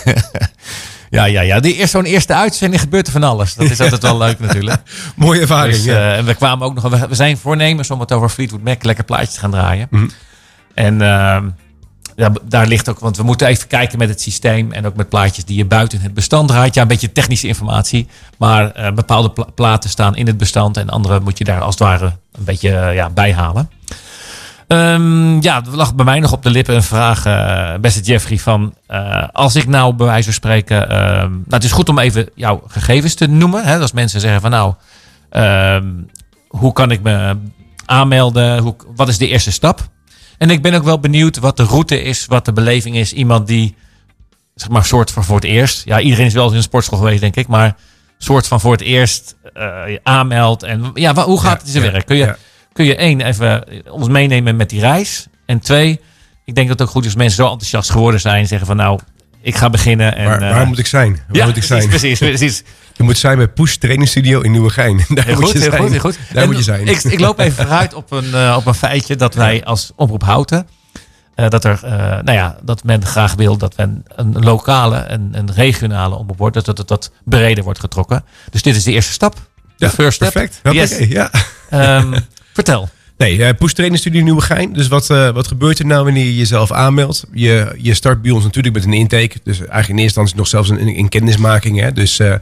ja, 1.09 1.25
ja, 1.25 1.41
ja. 1.41 1.59
Die, 1.59 1.87
zo'n 1.87 2.05
eerste 2.05 2.33
uitzending 2.33 2.81
gebeurt 2.81 3.07
er 3.07 3.13
van 3.13 3.23
alles. 3.23 3.55
Dat 3.55 3.69
is 3.69 3.79
altijd 3.79 4.01
wel 4.01 4.17
leuk 4.17 4.39
natuurlijk. 4.39 4.81
Mooie 5.15 5.41
ervaring. 5.41 5.75
Dus, 5.75 5.83
ja. 5.83 5.93
eh, 5.93 6.17
en 6.17 6.25
we 6.25 6.33
kwamen 6.33 6.67
ook 6.67 6.73
nog. 6.73 7.07
We, 7.07 7.15
zijn 7.15 7.37
voornemens 7.37 7.91
om 7.91 7.99
het 7.99 8.11
over 8.11 8.29
Fleetwood 8.29 8.63
Mac 8.63 8.83
lekker 8.83 9.03
plaatjes 9.03 9.33
te 9.33 9.39
gaan 9.39 9.51
draaien. 9.51 9.87
Mhm. 9.89 10.07
En 10.73 11.01
ehm, 11.01 11.49
daar 12.43 12.67
ligt 12.67 12.89
ook, 12.89 12.99
want 12.99 13.17
we 13.17 13.23
moeten 13.23 13.47
even 13.47 13.67
kijken 13.67 13.97
met 13.97 14.09
het 14.09 14.21
systeem 14.21 14.71
en 14.71 14.85
ook 14.85 14.95
met 14.95 15.09
plaatjes 15.09 15.45
die 15.45 15.57
je 15.57 15.65
buiten 15.65 16.01
het 16.01 16.13
bestand 16.13 16.47
draait. 16.47 16.73
Ja, 16.73 16.81
een 16.81 16.87
beetje 16.87 17.11
technische 17.11 17.47
informatie, 17.47 18.07
maar 18.37 18.71
eh, 18.71 18.91
bepaalde 18.91 19.29
pla- 19.31 19.47
platen 19.55 19.89
staan 19.89 20.15
in 20.15 20.27
het 20.27 20.37
bestand 20.37 20.77
en 20.77 20.89
andere 20.89 21.19
moet 21.19 21.37
je 21.37 21.43
daar 21.43 21.61
als 21.61 21.75
het 21.79 21.83
ware 21.83 22.05
een 22.31 22.43
beetje 22.43 22.75
eh, 22.75 22.95
ja, 22.95 23.09
bijhalen. 23.09 23.69
Ehm, 24.69 25.41
ja, 25.41 25.61
er 25.65 25.75
lag 25.75 25.95
bij 25.95 26.05
mij 26.05 26.19
nog 26.19 26.31
op 26.31 26.43
de 26.43 26.49
lippen 26.49 26.75
een 26.75 26.83
vraag, 26.83 27.25
eh, 27.25 27.79
beste 27.81 28.01
Jeffrey, 28.01 28.37
van 28.37 28.73
eh, 28.87 29.27
als 29.31 29.55
ik 29.55 29.67
nou 29.67 29.93
bij 29.93 30.05
wijze 30.05 30.23
van 30.23 30.33
spreken, 30.33 30.89
ehm, 30.89 31.29
nou 31.29 31.43
het 31.49 31.63
is 31.63 31.71
goed 31.71 31.89
om 31.89 31.99
even 31.99 32.29
jouw 32.35 32.63
gegevens 32.67 33.13
te 33.13 33.27
noemen. 33.27 33.63
Hè, 33.63 33.79
als 33.79 33.91
mensen 33.91 34.19
zeggen 34.19 34.41
van 34.41 34.49
nou, 34.51 34.73
ehm, 35.29 35.85
hoe 36.47 36.73
kan 36.73 36.91
ik 36.91 37.01
me 37.01 37.37
aanmelden? 37.85 38.57
Hoe, 38.57 38.75
wat 38.95 39.07
is 39.07 39.17
de 39.17 39.27
eerste 39.27 39.51
stap? 39.51 39.87
En 40.37 40.49
ik 40.49 40.61
ben 40.61 40.73
ook 40.73 40.83
wel 40.83 40.99
benieuwd 40.99 41.37
wat 41.39 41.57
de 41.57 41.63
route 41.63 42.01
is, 42.01 42.25
wat 42.25 42.45
de 42.45 42.53
beleving 42.53 42.95
is. 42.95 43.13
Iemand 43.13 43.47
die, 43.47 43.75
zeg 44.55 44.69
maar, 44.69 44.85
soort 44.85 45.11
van 45.11 45.23
voor 45.23 45.35
het 45.35 45.45
eerst. 45.45 45.85
Ja, 45.85 45.99
iedereen 45.99 46.25
is 46.25 46.33
wel 46.33 46.43
eens 46.43 46.51
in 46.51 46.57
een 46.57 46.63
sportschool 46.63 46.97
geweest, 46.97 47.21
denk 47.21 47.35
ik. 47.35 47.47
Maar 47.47 47.75
soort 48.17 48.47
van 48.47 48.59
voor 48.59 48.71
het 48.71 48.81
eerst 48.81 49.35
eh, 49.53 49.97
aanmeldt. 50.03 50.63
En 50.63 50.91
ja, 50.93 51.13
hoe 51.13 51.39
gaat 51.39 51.57
het 51.57 51.65
in 51.65 51.71
zijn 51.71 51.83
ja, 51.83 51.91
werk? 51.91 52.05
Kun 52.05 52.17
je, 52.17 52.25
ja. 52.25 52.37
Kun 52.79 52.87
je 52.87 52.95
één, 52.95 53.21
even 53.21 53.63
ons 53.89 54.07
meenemen 54.07 54.55
met 54.55 54.69
die 54.69 54.79
reis? 54.79 55.27
En 55.45 55.59
twee, 55.59 55.99
ik 56.45 56.55
denk 56.55 56.67
dat 56.67 56.79
het 56.79 56.87
ook 56.87 56.93
goed 56.93 57.01
is 57.05 57.07
als 57.07 57.17
mensen 57.17 57.43
zo 57.43 57.51
enthousiast 57.51 57.89
geworden 57.89 58.19
zijn. 58.19 58.47
Zeggen 58.47 58.67
van 58.67 58.75
nou, 58.75 58.99
ik 59.41 59.55
ga 59.55 59.69
beginnen. 59.69 60.15
En, 60.15 60.25
Waar, 60.25 60.41
eh, 60.41 60.67
moet 60.67 60.79
ik 60.79 60.85
zijn? 60.87 61.11
Waar 61.11 61.37
ja, 61.37 61.45
moet 61.45 61.57
ik 61.57 61.65
precies, 61.65 61.67
zijn? 61.77 61.89
precies, 61.89 62.19
precies. 62.19 62.63
Je 62.97 63.03
moet 63.03 63.17
zijn 63.17 63.37
bij 63.37 63.47
Push 63.47 63.75
Training 63.75 64.09
Studio 64.09 64.41
in 64.41 64.51
Nieuwegein. 64.51 64.97
Daar 65.09 65.25
Heel 65.25 65.35
moet 65.35 65.43
goed, 65.43 65.53
je 65.53 65.59
heel 65.59 65.69
zijn. 65.69 65.81
goed, 65.81 65.91
heel 65.91 65.99
goed. 65.99 66.17
Daar 66.33 66.41
En 66.43 66.49
moet 66.49 66.57
je 66.57 66.63
zijn. 66.63 66.87
Ik, 66.87 67.03
ik 67.03 67.19
loop 67.19 67.39
even 67.39 67.53
vooruit 67.65 67.93
op 67.93 68.11
een, 68.11 68.33
eh, 68.33 68.55
op 68.57 68.65
een 68.65 68.73
feitje 68.73 69.15
dat 69.15 69.33
wij 69.35 69.63
als 69.63 69.91
Omroep 69.95 70.23
Houten... 70.23 70.67
eh, 71.35 71.49
dat, 71.49 71.63
er, 71.63 71.79
nou 72.23 72.31
ja, 72.31 72.57
dat 72.61 72.83
men 72.83 73.05
graag 73.05 73.33
wil 73.33 73.57
dat 73.57 73.77
men 73.77 74.03
een 74.15 74.39
lokale 74.43 74.97
en 74.97 75.29
een 75.31 75.51
regionale 75.53 76.15
omroep 76.15 76.37
wordt. 76.37 76.55
Dat, 76.55 76.65
dat, 76.65 76.75
dat 76.77 76.87
dat 76.87 77.11
breder 77.25 77.63
wordt 77.63 77.79
getrokken. 77.79 78.23
Dus 78.49 78.61
dit 78.61 78.75
is 78.75 78.83
de 78.83 78.91
eerste 78.91 79.11
stap. 79.11 79.33
De 79.35 79.85
Ja, 79.85 79.89
first 79.91 80.15
step. 80.15 80.31
perfect. 80.31 80.59
Yes. 80.71 80.97
Ja. 80.97 81.31
Ehm, 81.69 82.13
vertel. 82.53 82.89
Nee, 83.19 83.43
eh 83.43 83.53
Push 83.57 83.71
Studio 83.93 84.23
Nieuwegein. 84.23 84.73
Dus 84.73 84.87
wat, 84.87 85.09
eh, 85.09 85.29
wat 85.29 85.47
gebeurt 85.47 85.79
er 85.79 85.85
nou 85.85 86.03
wanneer 86.03 86.25
je 86.25 86.37
jezelf 86.37 86.71
aanmeldt? 86.71 87.25
Je, 87.33 87.75
je 87.77 87.93
start 87.93 88.21
bij 88.21 88.31
ons 88.31 88.43
natuurlijk 88.43 88.75
met 88.75 88.85
een 88.85 88.93
intake. 88.93 89.39
Dus 89.43 89.57
eigenlijk 89.57 89.89
in 89.89 89.97
eerste 89.97 90.19
instantie 90.19 90.35
nog 90.35 90.47
zelfs 90.47 90.69
een, 90.69 90.97
een 90.97 91.09
kennismaking. 91.09 91.79
Hè? 91.79 91.91
Dus 91.91 92.19
eh, 92.19 92.33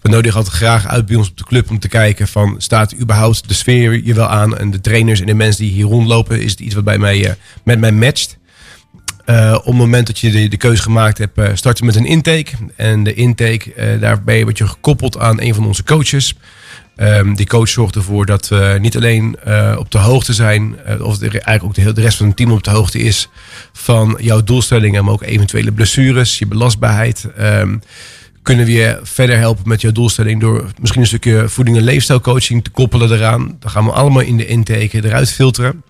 we 0.00 0.08
nodigen 0.08 0.36
altijd 0.38 0.56
graag 0.56 0.86
uit 0.86 1.06
bij 1.06 1.16
ons 1.16 1.28
op 1.28 1.36
de 1.36 1.44
club 1.44 1.70
om 1.70 1.78
te 1.78 1.88
kijken 1.88 2.28
van... 2.28 2.54
staat 2.58 2.94
überhaupt 2.94 3.48
de 3.48 3.54
sfeer 3.54 4.04
je 4.04 4.14
wel 4.14 4.26
aan? 4.26 4.58
En 4.58 4.70
de 4.70 4.80
trainers 4.80 5.20
en 5.20 5.26
de 5.26 5.34
mensen 5.34 5.64
die 5.64 5.72
hier 5.72 5.84
rondlopen... 5.84 6.42
is 6.42 6.50
het 6.50 6.60
iets 6.60 6.74
wat 6.74 6.84
bij 6.84 6.98
mij, 6.98 7.36
met 7.64 7.78
mij 7.78 7.92
matcht? 7.92 8.38
Op 9.54 9.64
het 9.64 9.74
moment 9.74 10.06
dat 10.06 10.18
je 10.18 10.30
de, 10.30 10.48
de 10.48 10.56
keuze 10.56 10.82
gemaakt 10.82 11.18
hebt, 11.18 11.38
eh, 11.38 11.50
starten 11.54 11.86
met 11.86 11.96
een 11.96 12.06
intake. 12.06 12.52
En 12.76 13.04
de 13.04 13.14
intake, 13.14 13.98
daarbij 14.00 14.42
word 14.42 14.58
je 14.58 14.66
gekoppeld 14.66 15.18
aan 15.18 15.40
een 15.40 15.54
van 15.54 15.66
onze 15.66 15.84
coaches. 15.84 16.34
Ehm, 16.96 17.34
die 17.34 17.46
coach 17.46 17.68
zorgt 17.68 17.94
ervoor 17.94 18.26
dat 18.26 18.48
we 18.48 18.76
niet 18.80 18.96
alleen 18.96 19.36
eh, 19.44 19.76
op 19.78 19.90
de 19.90 19.98
hoogte 19.98 20.32
zijn, 20.32 20.76
eh, 20.84 21.00
of 21.00 21.22
eigenlijk 21.22 21.64
ook 21.64 21.94
de 21.94 22.00
rest 22.00 22.16
van 22.16 22.26
het 22.26 22.36
team 22.36 22.52
op 22.52 22.62
de 22.62 22.70
hoogte 22.70 22.98
is 22.98 23.28
van 23.72 24.18
jouw 24.20 24.42
doelstellingen, 24.42 25.04
maar 25.04 25.12
ook 25.12 25.22
eventuele 25.22 25.72
blessures, 25.72 26.38
je 26.38 26.46
belastbaarheid. 26.46 27.28
Ehm, 27.36 27.76
kunnen 28.42 28.66
we 28.66 28.72
je 28.72 28.98
verder 29.02 29.38
helpen 29.38 29.68
met 29.68 29.80
jouw 29.80 29.92
doelstelling 29.92 30.40
door 30.40 30.70
misschien 30.80 31.00
een 31.00 31.06
stukje 31.06 31.48
voeding- 31.48 31.76
en 31.76 31.82
leefstijlcoaching 31.82 32.64
te 32.64 32.70
koppelen 32.70 33.12
eraan. 33.12 33.56
Dan 33.60 33.70
gaan 33.70 33.84
we 33.84 33.90
allemaal 33.90 34.22
in 34.22 34.36
de 34.36 34.46
intake 34.46 35.04
eruit 35.04 35.32
filteren. 35.32 35.82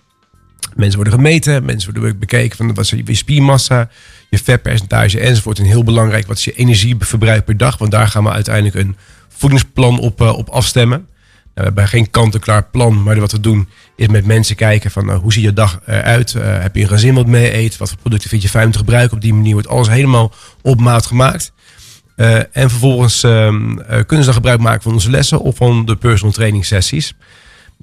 Mensen 0.75 0.95
worden 0.95 1.13
gemeten, 1.13 1.65
mensen 1.65 1.93
worden 1.93 2.19
bekeken 2.19 2.57
van 2.57 2.73
wat 2.73 2.93
is 2.93 2.93
je 3.05 3.15
spiermassa, 3.15 3.89
je 4.29 4.37
vetpercentage 4.37 5.19
enzovoort. 5.19 5.59
En 5.59 5.65
heel 5.65 5.83
belangrijk, 5.83 6.27
wat 6.27 6.37
is 6.37 6.43
je 6.43 6.53
energieverbruik 6.53 7.45
per 7.45 7.57
dag? 7.57 7.77
Want 7.77 7.91
daar 7.91 8.07
gaan 8.07 8.23
we 8.23 8.29
uiteindelijk 8.29 8.75
een 8.75 8.95
voedingsplan 9.35 9.99
op, 9.99 10.21
eh, 10.21 10.37
op 10.37 10.49
afstemmen. 10.49 11.07
Nou, 11.55 11.67
we 11.67 11.73
hebben 11.73 11.87
geen 11.87 12.09
kant-en-klaar 12.09 12.69
plan, 12.69 13.03
maar 13.03 13.19
wat 13.19 13.31
we 13.31 13.39
doen 13.39 13.67
is 13.95 14.07
met 14.07 14.25
mensen 14.25 14.55
kijken 14.55 14.91
van 14.91 15.05
nou, 15.05 15.19
hoe 15.19 15.33
ziet 15.33 15.43
je 15.43 15.53
dag 15.53 15.79
eruit? 15.85 16.35
Eh, 16.35 16.61
heb 16.61 16.75
je 16.75 16.81
een 16.81 16.87
gezin 16.87 17.13
wat 17.13 17.27
mee 17.27 17.53
eet? 17.53 17.77
Wat 17.77 17.89
voor 17.89 17.97
producten 17.97 18.29
vind 18.29 18.41
je 18.41 18.49
fijn 18.49 18.65
om 18.65 18.71
te 18.71 18.77
gebruiken? 18.77 19.15
Op 19.15 19.21
die 19.21 19.33
manier 19.33 19.53
wordt 19.53 19.67
alles 19.67 19.87
helemaal 19.87 20.33
op 20.61 20.79
maat 20.79 21.05
gemaakt. 21.05 21.53
Eh, 22.15 22.35
en 22.35 22.69
vervolgens 22.69 23.23
ehm, 23.23 23.79
eh, 23.79 23.87
kunnen 23.87 24.25
ze 24.25 24.25
dan 24.25 24.33
gebruik 24.33 24.59
maken 24.59 24.81
van 24.81 24.93
onze 24.93 25.09
lessen 25.09 25.39
of 25.39 25.55
van 25.55 25.85
de 25.85 25.95
personal 25.95 26.33
training 26.33 26.65
sessies. 26.65 27.13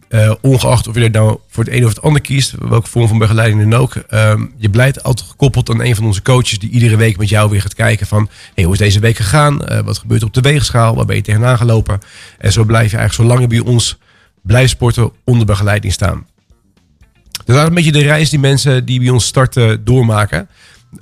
Eh, 0.09 0.33
ongeacht 0.41 0.89
of 0.89 0.95
je 0.95 1.01
er 1.05 1.11
nou 1.11 1.39
voor 1.49 1.65
het 1.65 1.73
een 1.73 1.85
of 1.85 1.89
het 1.89 2.03
ander 2.03 2.21
kiest, 2.21 2.55
welke 2.59 2.89
vorm 2.89 3.09
van 3.09 3.19
begeleiding 3.19 3.71
dan 3.71 3.81
ook. 3.81 3.95
ehm, 3.95 4.47
je 4.57 4.71
blijft 4.71 5.03
altijd 5.03 5.29
gekoppeld 5.29 5.71
aan 5.71 5.83
een 5.83 5.95
van 5.95 6.05
onze 6.05 6.23
coaches 6.23 6.59
die 6.59 6.71
iedere 6.71 6.97
week 6.97 7.17
met 7.17 7.29
jou 7.29 7.51
weer 7.51 7.61
gaat 7.61 7.75
kijken 7.75 8.07
van 8.07 8.29
hoe 8.55 8.73
is 8.73 8.79
deze 8.79 9.01
week 9.01 9.17
gegaan? 9.17 9.65
Eh, 9.65 9.81
wat 9.81 9.99
gebeurt 9.99 10.21
er 10.21 10.27
op 10.27 10.35
de 10.35 10.41
weegschaal? 10.41 10.95
Waar 10.95 11.05
ben 11.05 11.17
je 11.17 11.23
tegenaan 11.23 11.57
gelopen? 11.57 12.01
En 12.39 12.53
zo 12.53 12.65
blijf 12.65 12.91
je 12.91 12.97
eigenlijk 12.97 13.29
zolang 13.29 13.51
je 13.51 13.63
bij 13.63 13.73
ons 13.73 13.99
blijft 14.43 14.71
sporten 14.71 15.11
onder 15.25 15.47
begeleiding 15.47 15.93
staan. 15.93 16.27
Dus 17.31 17.55
dat 17.55 17.57
is 17.57 17.69
een 17.69 17.75
beetje 17.75 17.93
de 17.93 18.03
reis 18.03 18.31
die 18.31 18.39
mensen 18.39 18.85
die 18.85 19.01
bij 19.01 19.11
ons 19.11 19.27
starten 19.27 19.85
doormaken. 19.85 20.49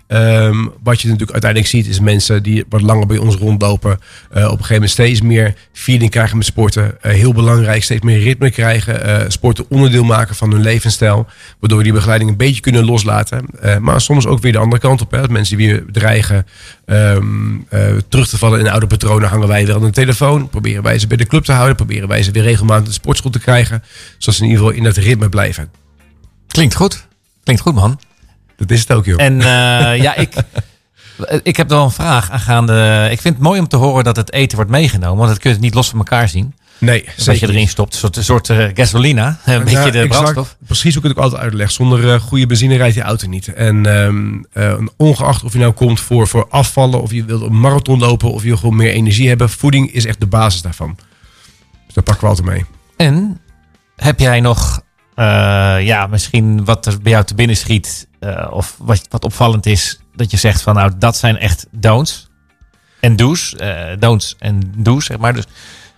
Ehm, 0.07 0.66
wat 0.82 1.01
je 1.01 1.07
natuurlijk 1.07 1.32
uiteindelijk 1.32 1.70
ziet 1.70 1.86
is 1.86 2.01
mensen 2.01 2.43
die 2.43 2.64
wat 2.68 2.80
langer 2.80 3.07
bij 3.07 3.18
ons 3.18 3.36
rondlopen. 3.36 3.91
eh, 4.30 4.45
op 4.45 4.51
een 4.51 4.51
gegeven 4.51 4.72
moment 4.74 4.91
steeds 4.91 5.20
meer 5.20 5.55
feeling 5.72 6.11
krijgen 6.11 6.36
met 6.36 6.47
sporten. 6.47 7.03
Eh, 7.03 7.12
heel 7.12 7.32
belangrijk, 7.32 7.82
steeds 7.82 8.03
meer 8.05 8.18
ritme 8.18 8.51
krijgen. 8.51 9.05
eh, 9.05 9.24
sporten 9.28 9.64
onderdeel 9.68 10.05
maken 10.05 10.34
van 10.34 10.51
hun 10.53 10.61
levensstijl. 10.62 11.26
Waardoor 11.61 11.78
we 11.78 11.84
die 11.84 11.93
begeleiding 11.93 12.30
een 12.30 12.36
beetje 12.36 12.61
kunnen 12.61 12.84
loslaten. 12.84 13.45
Maar 13.80 14.01
soms 14.01 14.26
ook 14.26 14.41
weer 14.41 14.53
de 14.53 14.59
andere 14.59 14.80
kant 14.80 15.01
op. 15.01 15.11
Hè, 15.11 15.20
dat 15.20 15.30
mensen 15.30 15.57
die 15.57 15.66
weer 15.66 15.84
dreigen 15.93 16.47
ehm, 16.84 17.55
eh, 17.68 17.80
terug 18.09 18.28
te 18.28 18.38
vallen 18.38 18.61
in 18.61 18.68
oude 18.68 18.86
patronen. 18.86 19.28
Hangen 19.28 19.49
wij 19.49 19.66
weer 19.66 19.74
aan 19.74 19.80
de 19.80 19.91
telefoon. 19.91 20.49
Proberen 20.49 20.82
wij 20.82 20.99
ze 20.99 21.07
bij 21.07 21.16
de 21.16 21.26
club 21.26 21.45
te 21.45 21.53
houden. 21.53 21.76
Proberen 21.76 22.09
wij 22.09 22.22
ze 22.22 22.30
weer 22.30 22.43
regelmatig 22.43 22.86
de 22.86 22.93
sportschool 22.93 23.30
te 23.30 23.38
krijgen. 23.41 23.82
Zodat 24.18 24.34
ze 24.34 24.43
in 24.43 24.49
ieder 24.49 24.64
geval 24.64 24.78
in 24.78 24.84
dat 24.84 24.97
ritme 24.97 25.28
blijven. 25.28 25.70
Klinkt 26.49 26.74
goed. 26.74 27.07
Klinkt 27.45 27.62
goed, 27.62 27.74
man. 27.74 28.01
Dat 28.61 28.71
is 28.71 28.81
het 28.81 28.93
ook, 28.93 29.05
joh. 29.05 29.23
En 29.23 29.41
eh, 29.41 30.03
ja, 30.07 30.15
ik, 30.17 30.35
ik 31.43 31.57
heb 31.57 31.69
wel 31.69 31.85
een 31.85 31.91
vraag 31.91 32.31
aangaande. 32.31 33.09
Ik 33.11 33.21
vind 33.21 33.35
het 33.35 33.43
mooi 33.43 33.61
om 33.61 33.69
te 33.69 33.77
horen 33.77 34.05
dat 34.05 34.17
het 34.17 34.33
eten 34.33 34.57
wordt 34.57 34.71
meegenomen. 34.71 35.17
Want 35.17 35.29
dat 35.29 35.39
kun 35.39 35.53
je 35.53 35.59
niet 35.59 35.75
los 35.75 35.89
van 35.89 35.99
elkaar 35.99 36.29
zien. 36.29 36.55
nee, 36.79 37.05
Dat 37.25 37.39
je 37.39 37.49
erin 37.49 37.69
stopt. 37.69 37.93
Een 37.93 37.99
soort, 37.99 38.17
een 38.17 38.25
soort 38.25 38.51
eh, 38.51 38.67
gasolina. 38.75 39.39
Een 39.45 39.65
beetje 39.65 39.91
de 39.91 39.99
exact. 39.99 40.09
brandstof. 40.09 40.57
Precies 40.67 40.95
hoe 40.95 41.03
ik 41.03 41.09
het 41.09 41.19
ook 41.19 41.25
altijd 41.25 41.43
uitleg. 41.43 41.71
Zonder 41.71 42.13
eh, 42.13 42.21
goede 42.21 42.47
benzine 42.47 42.77
rijdt 42.77 42.95
die 42.95 43.03
auto 43.03 43.29
niet. 43.29 43.49
En 43.55 43.87
ehm, 43.87 44.43
eh, 44.53 44.75
ongeacht 44.97 45.45
of 45.45 45.53
je 45.53 45.59
nou 45.59 45.73
komt 45.73 46.01
voor, 46.01 46.29
voor 46.29 46.47
afvallen, 46.49 47.03
of 47.03 47.13
je 47.13 47.25
wilt 47.25 47.43
een 47.43 47.61
marathon 47.61 47.99
lopen, 47.99 48.33
of 48.33 48.43
je 48.43 48.49
wil 48.49 48.57
gewoon 48.57 48.77
meer 48.77 48.93
energie 48.93 49.29
hebben, 49.29 49.51
voeding 49.51 49.93
is 49.93 50.07
echt 50.07 50.21
de 50.21 50.27
basis 50.27 50.63
daarvan. 50.63 50.97
Dus 51.87 51.95
dat 51.95 52.05
pakken 52.05 52.23
we 52.23 52.29
altijd 52.31 52.47
mee. 52.49 52.65
En 52.97 53.41
heb 53.97 54.21
jij 54.21 54.41
nog, 54.41 54.81
ja, 55.85 56.07
misschien 56.11 56.64
wat 56.64 56.87
er 56.87 57.01
bij 57.03 57.12
jou 57.12 57.25
te 57.25 57.35
binnen 57.35 57.57
schiet. 57.57 58.09
eh, 58.21 58.47
of 58.51 58.75
wat, 58.79 59.07
wat 59.09 59.25
opvallend 59.25 59.66
is. 59.66 60.01
Dat 60.14 60.31
je 60.31 60.37
zegt 60.37 60.62
van 60.62 60.75
nou, 60.75 60.93
dat 60.99 61.16
zijn 61.16 61.39
echt 61.39 61.66
don'ts. 61.71 62.29
En 63.01 63.16
do's. 63.16 63.55
eh 63.57 63.85
don'ts 63.99 64.37
en 64.39 64.73
do's, 64.77 65.05
zeg 65.05 65.18
maar. 65.18 65.35
Dus 65.35 65.45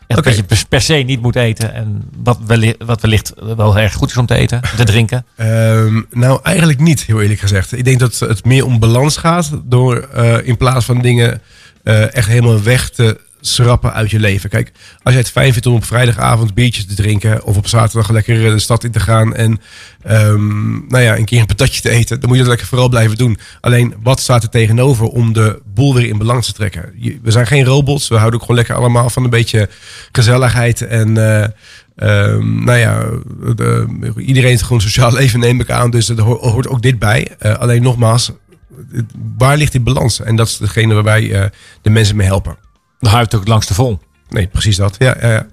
echt 0.07 0.19
Oké. 0.19 0.29
dat 0.29 0.59
je 0.59 0.67
per, 0.69 0.81
se 0.81 0.95
niet 0.95 1.23
moet 1.23 1.37
eten. 1.37 1.75
En 1.75 2.03
wat, 2.17 2.39
wellicht, 2.47 2.85
wat 2.85 3.01
wellicht 3.01 3.33
wel 3.57 3.79
erg 3.79 3.95
goed 3.95 4.11
is 4.11 4.17
om 4.17 4.27
te 4.27 4.35
eten, 4.35 4.61
te 4.77 4.85
drinken. 4.85 5.27
Ehm, 5.37 6.03
nou, 6.11 6.41
eigenlijk 6.43 6.79
niet, 6.79 7.03
heel 7.03 7.21
eerlijk 7.21 7.41
gezegd. 7.41 7.73
Ik 7.73 7.85
denk 7.85 7.99
dat 7.99 8.19
het 8.19 8.45
meer 8.45 8.65
om 8.65 8.79
balans 8.79 9.17
gaat. 9.17 9.51
Door 9.65 9.97
eh, 9.97 10.47
in 10.47 10.57
plaats 10.57 10.85
van 10.85 11.01
dingen 11.03 11.43
eh, 11.83 12.15
echt 12.15 12.29
helemaal 12.29 12.63
weg 12.63 12.91
te 12.91 13.21
schrappen 13.45 13.93
uit 13.93 14.11
je 14.11 14.19
leven. 14.19 14.51
Kijk, 14.51 14.73
als 15.03 15.13
jij 15.15 15.23
het 15.23 15.31
fijn 15.31 15.53
vindt 15.53 15.67
om 15.67 15.75
op 15.75 15.85
vrijdagavond 15.85 16.55
biertjes 16.55 16.87
te 16.87 16.95
drinken. 16.95 17.45
Of 17.45 17.57
op 17.57 17.67
zaterdag 17.67 18.11
lekker 18.11 18.51
de 18.51 18.59
stad 18.59 18.85
in 18.85 18.91
te 18.91 19.01
gaan. 19.01 19.35
En 19.35 19.61
ehm, 20.03 20.71
nou 20.89 21.03
ja, 21.03 21.17
een 21.17 21.25
keer 21.25 21.41
een 21.41 21.47
patatje 21.47 21.81
te 21.81 21.91
eten. 21.91 22.21
Dan 22.21 22.29
moet 22.29 22.37
je 22.39 22.43
dat 22.43 22.51
lekker 22.53 22.67
vooral 22.69 22.89
blijven 22.89 23.17
doen. 23.19 23.39
Alleen, 23.61 23.95
wat 24.03 24.21
staat 24.21 24.43
er 24.43 24.49
tegenover 24.49 25.07
om 25.07 25.33
de 25.33 25.61
boel 25.75 25.95
weer 25.95 26.09
in 26.09 26.19
balans 26.19 26.47
te 26.47 26.53
trekken? 26.53 26.93
We 27.23 27.31
zijn 27.31 27.47
geen 27.47 27.65
robots. 27.65 28.09
We 28.09 28.15
houden 28.15 28.35
ook 28.35 28.41
gewoon 28.47 28.57
lekker 28.57 28.75
allemaal 28.77 29.11
van 29.11 29.25
een 29.25 29.31
beetje 29.31 29.69
gezelligheid. 30.13 30.81
En 30.83 31.17
eh, 31.17 31.43
ehm, 31.97 32.65
nou 32.65 32.79
ja, 32.79 33.05
de- 33.57 34.13
iedereen 34.17 34.49
heeft 34.51 34.63
gewoon 34.63 34.81
sociaal 34.81 35.13
leven, 35.21 35.41
neem 35.41 35.61
ik 35.61 35.71
aan. 35.71 35.91
Dus 35.91 36.09
er 36.09 36.21
ho- 36.21 36.51
hoort 36.51 36.69
ook 36.69 36.83
dit 36.83 36.99
bij. 36.99 37.29
Eh, 37.39 37.55
alleen 37.55 37.83
nogmaals, 37.83 38.31
waar 39.39 39.57
ligt 39.57 39.73
die 39.73 39.81
balans? 39.81 40.21
En 40.21 40.37
dat 40.37 40.47
is 40.49 40.57
degene 40.57 40.95
waar 40.95 41.03
wij 41.03 41.33
eh, 41.33 41.45
de 41.83 41.91
mensen 41.91 42.17
mee 42.17 42.27
helpen. 42.27 42.57
Dan 43.03 43.11
hou 43.11 43.23
je 43.23 43.29
het 43.31 43.35
ook 43.35 43.49
langs 43.49 43.67
de 43.67 43.75
vol. 43.75 43.99
Nee, 44.29 44.47
precies 44.47 44.77
dat. 44.77 44.95
Ja, 44.99 45.17
ja. 45.21 45.47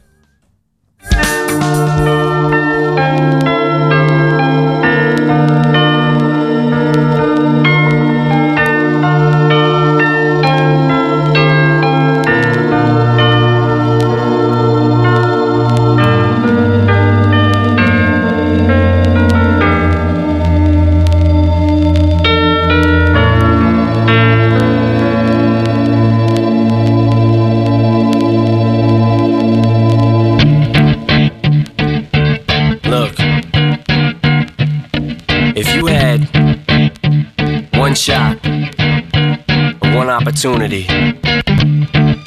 Opportunity 40.20 40.86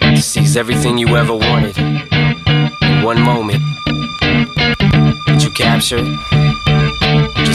to 0.01 0.17
seize 0.17 0.57
everything 0.57 0.97
you 0.97 1.15
ever 1.15 1.35
wanted 1.35 1.77
in 1.77 3.03
one 3.03 3.21
moment. 3.21 3.61
Did 5.27 5.43
you 5.43 5.51
capture 5.51 5.99
it? 5.99 6.32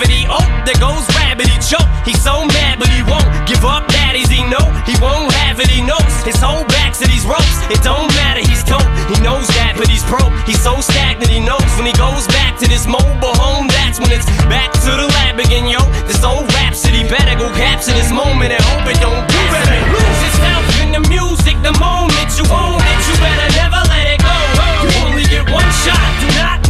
gravity. 0.00 0.26
Oh, 0.28 0.40
there 0.64 0.78
goes 0.80 1.04
rabbit. 1.16 1.46
He 1.46 1.58
choke. 1.60 1.88
He's 2.04 2.20
so 2.20 2.44
mad, 2.46 2.78
but 2.78 2.88
he 2.88 3.02
won't 3.02 3.28
give 3.46 3.64
up. 3.64 3.86
That 3.92 4.16
is 4.16 4.28
he 4.28 4.40
know 4.48 4.64
he 4.88 4.96
won't 5.00 5.32
have 5.44 5.60
it. 5.60 5.68
He 5.68 5.82
knows 5.84 6.08
his 6.24 6.40
whole 6.40 6.64
back 6.72 6.96
to 6.96 7.04
these 7.06 7.26
ropes. 7.26 7.60
It 7.68 7.82
don't 7.84 8.08
matter. 8.16 8.40
He's 8.40 8.64
dope. 8.64 8.86
He 9.12 9.20
knows 9.20 9.46
that, 9.60 9.76
but 9.76 9.88
he's 9.88 10.04
broke. 10.08 10.32
He's 10.48 10.60
so 10.60 10.80
stagnant. 10.80 11.28
He 11.28 11.40
knows 11.40 11.68
when 11.76 11.86
he 11.86 11.92
goes 11.92 12.26
back 12.32 12.58
to 12.60 12.66
this 12.68 12.86
mobile 12.86 13.36
home. 13.36 13.68
That's 13.68 14.00
when 14.00 14.10
it's 14.12 14.26
back 14.48 14.72
to 14.72 14.90
the 14.96 15.06
lab 15.20 15.38
again, 15.38 15.68
yo. 15.68 15.84
This 16.08 16.24
old 16.24 16.48
rhapsody 16.56 17.04
better 17.04 17.36
go 17.36 17.52
capture 17.52 17.92
this 17.92 18.10
moment 18.10 18.52
and 18.56 18.62
hope 18.72 18.88
it 18.88 18.98
don't 19.00 19.24
do 19.28 19.40
better. 19.52 19.78
Lose 19.92 20.20
itself 20.32 20.64
in 20.80 20.88
the 20.96 21.02
music. 21.12 21.60
The 21.60 21.76
moment 21.76 22.30
you 22.40 22.46
own 22.48 22.79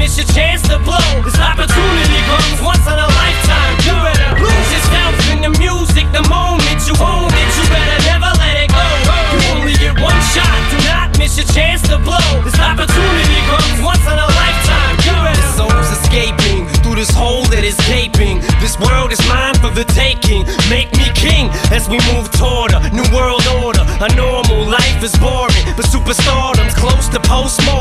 miss 0.01 0.17
your 0.17 0.27
chance 0.33 0.65
to 0.65 0.81
blow. 0.81 0.97
This 1.21 1.37
opportunity 1.37 2.21
comes 2.25 2.59
once 2.65 2.81
in 2.89 2.97
a 2.97 3.09
lifetime. 3.21 3.75
You 3.85 3.93
better 4.01 4.33
lose 4.41 4.69
yourself 4.73 5.13
in 5.29 5.39
the 5.45 5.53
music. 5.61 6.09
The 6.17 6.25
moment 6.25 6.81
you 6.89 6.97
own 6.97 7.29
it, 7.29 7.51
you 7.61 7.65
better 7.69 8.01
never 8.09 8.33
let 8.41 8.57
it 8.65 8.73
go. 8.73 8.87
You 9.37 9.41
only 9.53 9.77
get 9.77 9.93
one 10.01 10.17
shot. 10.33 10.57
Do 10.73 10.81
not 10.89 11.13
miss 11.21 11.37
your 11.37 11.47
chance 11.53 11.85
to 11.93 12.01
blow. 12.01 12.17
This 12.41 12.57
opportunity 12.57 13.41
comes 13.53 13.79
once 13.85 14.01
in 14.09 14.17
a 14.17 14.29
lifetime. 14.41 14.97
You 15.05 15.15
better. 15.21 15.37
This 15.37 15.61
soul's 15.61 15.91
escaping 16.01 16.65
through 16.81 16.97
this 16.97 17.13
hole 17.13 17.45
that 17.53 17.63
is 17.63 17.77
gaping. 17.85 18.41
This 18.65 18.81
world 18.81 19.13
is 19.13 19.21
mine 19.29 19.55
for 19.61 19.69
the 19.69 19.85
taking. 19.85 20.49
Make 20.73 20.89
me 20.97 21.13
king 21.13 21.53
as 21.77 21.93
we 21.93 22.01
move 22.17 22.33
toward 22.41 22.73
a 22.73 22.81
new 22.97 23.05
world 23.13 23.45
order. 23.61 23.85
A 24.01 24.09
normal 24.17 24.65
life 24.65 25.05
is 25.05 25.13
boring, 25.21 25.65
but 25.77 25.85
superstardom's 25.85 26.73
close 26.73 27.13
to 27.13 27.21
postmortem. 27.21 27.80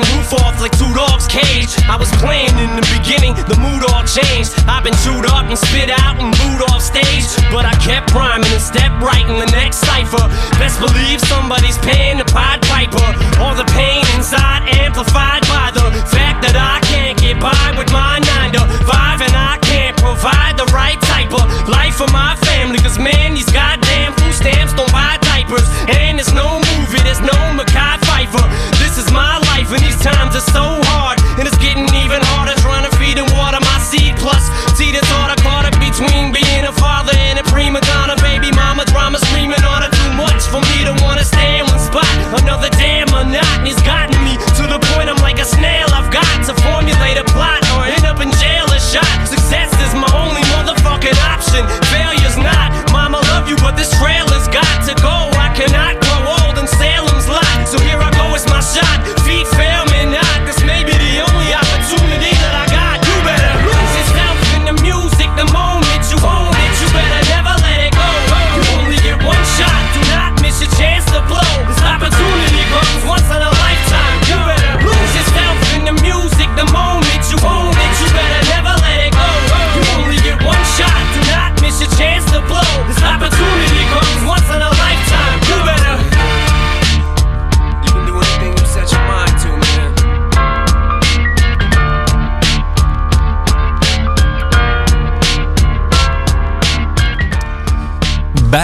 Roof 0.00 0.32
off 0.42 0.58
like 0.60 0.74
two 0.74 0.90
dogs' 0.94 1.28
cage. 1.28 1.70
I 1.86 1.96
was 2.00 2.10
playing 2.18 2.54
in 2.58 2.70
the 2.74 2.86
beginning, 2.90 3.36
the 3.46 3.58
mood 3.60 3.84
all 3.92 4.02
changed. 4.02 4.56
I've 4.66 4.82
been 4.82 4.96
chewed 5.04 5.26
up 5.28 5.46
and 5.46 5.58
spit 5.58 5.90
out 5.90 6.18
and 6.18 6.32
booed 6.34 6.62
off 6.70 6.82
stage. 6.82 7.28
But 7.52 7.66
I 7.68 7.74
kept 7.78 8.10
rhyming 8.14 8.50
and 8.50 8.62
stepped 8.62 8.98
right 9.02 9.22
in 9.22 9.38
the 9.38 9.50
next 9.54 9.84
cipher. 9.84 10.24
Best 10.58 10.80
believe 10.80 11.13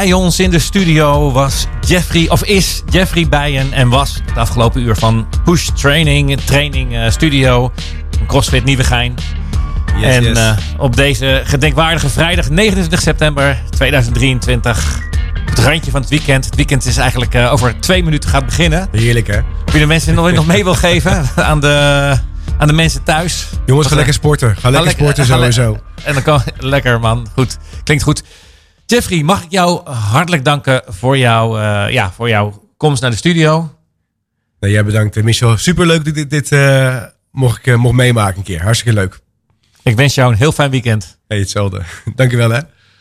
Bij 0.01 0.13
ons 0.13 0.39
in 0.39 0.51
de 0.51 0.59
studio 0.59 1.33
was 1.33 1.67
Jeffrey, 1.87 2.29
of 2.29 2.45
is 2.45 2.83
Jeffrey 2.91 3.29
Bijen 3.29 3.73
en 3.73 3.89
was 3.89 4.21
het 4.27 4.37
afgelopen 4.37 4.83
uur 4.83 4.97
van 4.97 5.29
Push 5.45 5.69
Training, 5.69 6.41
training 6.41 6.95
eh, 6.95 7.11
studio, 7.11 7.73
CrossFit 8.27 8.65
Nieuwegein. 8.65 9.15
Yes, 9.97 10.17
en 10.17 10.25
yes. 10.25 10.39
eh, 10.39 10.57
op 10.79 10.97
deze 10.97 11.43
gedenkwaardige 11.45 12.09
vrijdag 12.09 12.51
29 12.51 13.01
september 13.01 13.63
2023, 13.71 15.01
op 15.41 15.49
het 15.49 15.59
randje 15.59 15.91
van 15.91 16.01
het 16.01 16.11
weekend. 16.11 16.45
Het 16.45 16.57
weekend 16.57 16.87
is 16.87 16.97
eigenlijk 16.97 17.35
eh, 17.35 17.53
over 17.53 17.81
twee 17.81 18.05
minuten 18.05 18.31
gaat 18.31 18.45
beginnen. 18.45 18.89
Heerlijk 18.93 19.27
hè? 19.27 19.39
Of 19.67 19.73
je 19.73 19.79
de 19.79 19.87
mensen 19.87 20.15
nog, 20.15 20.33
nog 20.33 20.47
mee 20.47 20.65
wil 20.65 20.75
geven 20.75 21.29
aan 21.37 21.61
de, 21.61 22.17
aan 22.59 22.67
de 22.67 22.75
mensen 22.75 23.03
thuis. 23.03 23.47
Jongens, 23.67 23.89
ga 23.89 23.95
lekker 23.95 24.15
sporten. 24.15 24.57
Ga 24.57 24.71
lekker 24.71 24.91
sporten 24.91 25.27
sowieso. 25.27 25.79
En 26.03 26.15
dan 26.15 26.23
kan 26.23 26.43
lekker 26.59 27.01
man. 27.01 27.27
Goed. 27.35 27.59
Klinkt 27.85 28.03
goed. 28.03 28.23
Jeffrey, 28.91 29.23
mag 29.23 29.43
ik 29.45 29.51
jou 29.51 29.91
hartelijk 29.91 30.45
danken 30.45 30.83
voor, 30.87 31.19
jou, 31.19 31.61
eh, 31.61 31.93
ja, 31.93 32.13
voor 32.13 32.29
jouw 32.29 32.71
komst 32.77 33.03
naar 33.03 33.11
de 33.11 33.17
studio. 33.17 33.75
Nee, 34.61 34.71
jij 34.71 34.85
bedankt 34.85 35.17
eh, 35.17 35.23
Michel. 35.23 35.57
Superleuk 35.57 35.99
dat 35.99 36.07
ik 36.07 36.15
dit, 36.15 36.31
dit 36.31 36.53
eh, 36.53 37.03
mocht, 37.33 37.67
ik, 37.67 37.77
mocht 37.77 37.95
meemaken 37.95 38.39
een 38.39 38.43
keer. 38.43 38.63
Hartstikke 38.63 39.01
leuk. 39.01 39.21
Ik 39.83 39.97
wens 39.97 40.15
jou 40.15 40.33
een 40.33 40.39
heel 40.39 40.53
fijn 40.53 40.71
weekend. 40.71 41.19
Hey, 41.29 41.39
hetzelfde. 41.39 41.83
Dankjewel 42.15 42.51
hè. 42.51 42.61